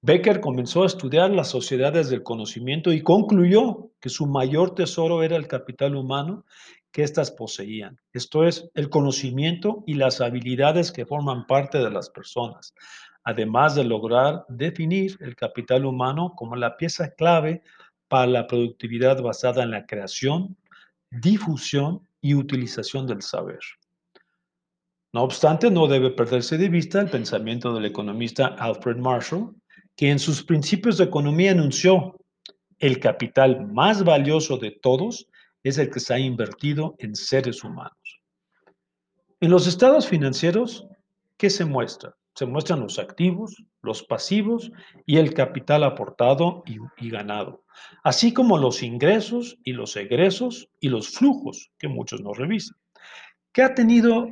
Becker 0.00 0.40
comenzó 0.40 0.84
a 0.84 0.86
estudiar 0.86 1.30
las 1.30 1.50
sociedades 1.50 2.08
del 2.08 2.22
conocimiento 2.22 2.90
y 2.90 3.02
concluyó 3.02 3.90
que 4.00 4.08
su 4.08 4.26
mayor 4.26 4.74
tesoro 4.74 5.22
era 5.22 5.36
el 5.36 5.46
capital 5.46 5.94
humano 5.94 6.46
que 6.90 7.02
éstas 7.02 7.30
poseían, 7.30 8.00
esto 8.14 8.44
es, 8.44 8.70
el 8.74 8.88
conocimiento 8.88 9.84
y 9.86 9.92
las 9.92 10.22
habilidades 10.22 10.90
que 10.90 11.04
forman 11.04 11.46
parte 11.46 11.76
de 11.76 11.90
las 11.90 12.08
personas, 12.08 12.74
además 13.24 13.74
de 13.74 13.84
lograr 13.84 14.44
definir 14.48 15.16
el 15.20 15.36
capital 15.36 15.84
humano 15.84 16.34
como 16.36 16.56
la 16.56 16.76
pieza 16.76 17.14
clave 17.14 17.62
para 18.08 18.26
la 18.26 18.46
productividad 18.46 19.22
basada 19.22 19.62
en 19.62 19.70
la 19.70 19.86
creación, 19.86 20.56
difusión 21.10 22.06
y 22.20 22.34
utilización 22.34 23.06
del 23.06 23.22
saber. 23.22 23.60
No 25.12 25.22
obstante, 25.22 25.70
no 25.70 25.88
debe 25.88 26.10
perderse 26.10 26.56
de 26.56 26.68
vista 26.68 27.00
el 27.00 27.10
pensamiento 27.10 27.74
del 27.74 27.84
economista 27.84 28.46
Alfred 28.46 28.96
Marshall, 28.96 29.54
que 29.96 30.10
en 30.10 30.18
sus 30.18 30.42
principios 30.42 30.98
de 30.98 31.04
economía 31.04 31.52
anunció, 31.52 32.16
el 32.78 32.98
capital 32.98 33.66
más 33.66 34.04
valioso 34.04 34.56
de 34.56 34.70
todos 34.70 35.26
es 35.62 35.78
el 35.78 35.90
que 35.90 36.00
se 36.00 36.14
ha 36.14 36.18
invertido 36.18 36.94
en 36.98 37.14
seres 37.14 37.62
humanos. 37.62 38.20
En 39.40 39.50
los 39.50 39.66
estados 39.66 40.06
financieros, 40.08 40.86
¿qué 41.36 41.50
se 41.50 41.64
muestra? 41.64 42.16
Se 42.34 42.46
muestran 42.46 42.80
los 42.80 42.98
activos, 42.98 43.64
los 43.82 44.02
pasivos 44.02 44.70
y 45.04 45.18
el 45.18 45.34
capital 45.34 45.84
aportado 45.84 46.62
y, 46.66 47.10
ganado, 47.10 47.64
así 48.04 48.32
como 48.32 48.56
los 48.56 48.82
ingresos 48.82 49.58
y 49.64 49.72
los 49.72 49.96
egresos 49.96 50.68
y 50.80 50.88
los 50.88 51.10
flujos 51.10 51.70
que 51.78 51.88
muchos 51.88 52.20
no 52.22 52.32
revisan. 52.32 52.76
que 53.52 53.62
ha 53.62 53.74
tenido 53.74 54.28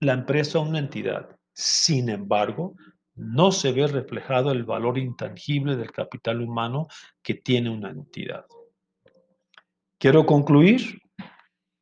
la 0.00 0.12
empresa 0.12 0.58
una 0.58 0.80
entidad. 0.80 1.36
Sin 1.52 2.08
embargo, 2.08 2.74
no 3.14 3.52
se 3.52 3.72
ve 3.72 3.86
reflejado 3.86 4.50
el 4.50 4.64
valor 4.64 4.98
intangible 4.98 5.76
del 5.76 5.92
capital 5.92 6.42
humano 6.42 6.88
que 7.22 7.34
tiene 7.34 7.70
una 7.70 7.90
entidad. 7.90 8.44
Quiero 9.98 10.26
concluir 10.26 11.00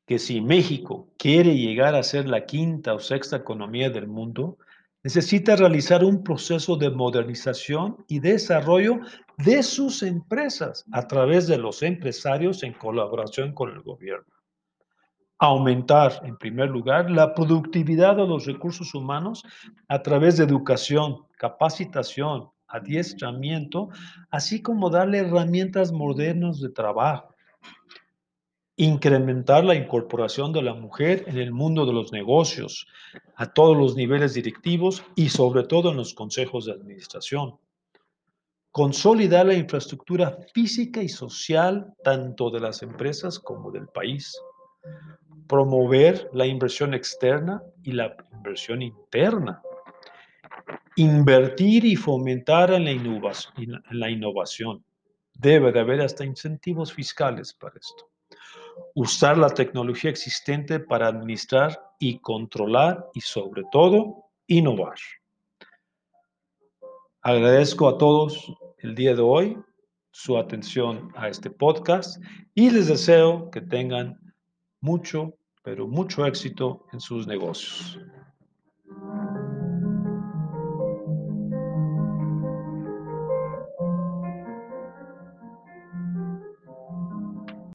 que 0.06 0.18
si 0.18 0.40
México 0.40 1.08
quiere 1.18 1.56
llegar 1.56 1.94
a 1.94 2.02
ser 2.02 2.28
la 2.28 2.44
quinta 2.44 2.94
o 2.94 3.00
sexta 3.00 3.36
economía 3.36 3.90
del 3.90 4.06
mundo, 4.06 4.58
necesita 5.04 5.54
realizar 5.54 6.02
un 6.02 6.24
proceso 6.24 6.76
de 6.76 6.90
modernización 6.90 8.04
y 8.08 8.18
desarrollo 8.20 9.00
de 9.36 9.62
sus 9.62 10.02
empresas 10.02 10.84
a 10.92 11.06
través 11.06 11.46
de 11.46 11.58
los 11.58 11.82
empresarios 11.82 12.62
en 12.62 12.72
colaboración 12.72 13.52
con 13.52 13.70
el 13.70 13.82
gobierno. 13.82 14.32
Aumentar, 15.38 16.22
en 16.24 16.38
primer 16.38 16.70
lugar, 16.70 17.10
la 17.10 17.34
productividad 17.34 18.16
de 18.16 18.26
los 18.26 18.46
recursos 18.46 18.94
humanos 18.94 19.42
a 19.88 20.00
través 20.00 20.38
de 20.38 20.44
educación, 20.44 21.26
capacitación, 21.36 22.48
adiestramiento, 22.66 23.90
así 24.30 24.62
como 24.62 24.88
darle 24.88 25.18
herramientas 25.18 25.92
modernas 25.92 26.60
de 26.60 26.70
trabajo 26.70 27.34
incrementar 28.76 29.64
la 29.64 29.76
incorporación 29.76 30.52
de 30.52 30.62
la 30.62 30.74
mujer 30.74 31.24
en 31.28 31.38
el 31.38 31.52
mundo 31.52 31.86
de 31.86 31.92
los 31.92 32.12
negocios, 32.12 32.86
a 33.36 33.52
todos 33.52 33.76
los 33.76 33.94
niveles 33.94 34.34
directivos 34.34 35.04
y 35.14 35.28
sobre 35.28 35.62
todo 35.64 35.90
en 35.90 35.96
los 35.96 36.14
consejos 36.14 36.66
de 36.66 36.72
administración. 36.72 37.56
Consolidar 38.72 39.46
la 39.46 39.54
infraestructura 39.54 40.36
física 40.52 41.00
y 41.00 41.08
social 41.08 41.94
tanto 42.02 42.50
de 42.50 42.58
las 42.58 42.82
empresas 42.82 43.38
como 43.38 43.70
del 43.70 43.86
país. 43.86 44.36
Promover 45.46 46.28
la 46.32 46.46
inversión 46.46 46.94
externa 46.94 47.62
y 47.84 47.92
la 47.92 48.16
inversión 48.32 48.82
interna. 48.82 49.62
Invertir 50.96 51.84
y 51.84 51.94
fomentar 51.94 52.72
en 52.72 52.84
la 52.84 54.10
innovación. 54.10 54.84
Debe 55.32 55.70
de 55.70 55.80
haber 55.80 56.00
hasta 56.00 56.24
incentivos 56.24 56.92
fiscales 56.92 57.52
para 57.52 57.78
esto 57.78 58.13
usar 58.94 59.38
la 59.38 59.50
tecnología 59.50 60.10
existente 60.10 60.80
para 60.80 61.08
administrar 61.08 61.80
y 61.98 62.18
controlar 62.18 63.08
y 63.14 63.20
sobre 63.20 63.62
todo 63.72 64.24
innovar. 64.46 64.96
Agradezco 67.22 67.88
a 67.88 67.98
todos 67.98 68.52
el 68.78 68.94
día 68.94 69.14
de 69.14 69.22
hoy 69.22 69.58
su 70.10 70.36
atención 70.36 71.10
a 71.16 71.28
este 71.28 71.50
podcast 71.50 72.22
y 72.54 72.70
les 72.70 72.88
deseo 72.88 73.50
que 73.50 73.60
tengan 73.60 74.18
mucho, 74.80 75.34
pero 75.62 75.88
mucho 75.88 76.26
éxito 76.26 76.86
en 76.92 77.00
sus 77.00 77.26
negocios. 77.26 77.98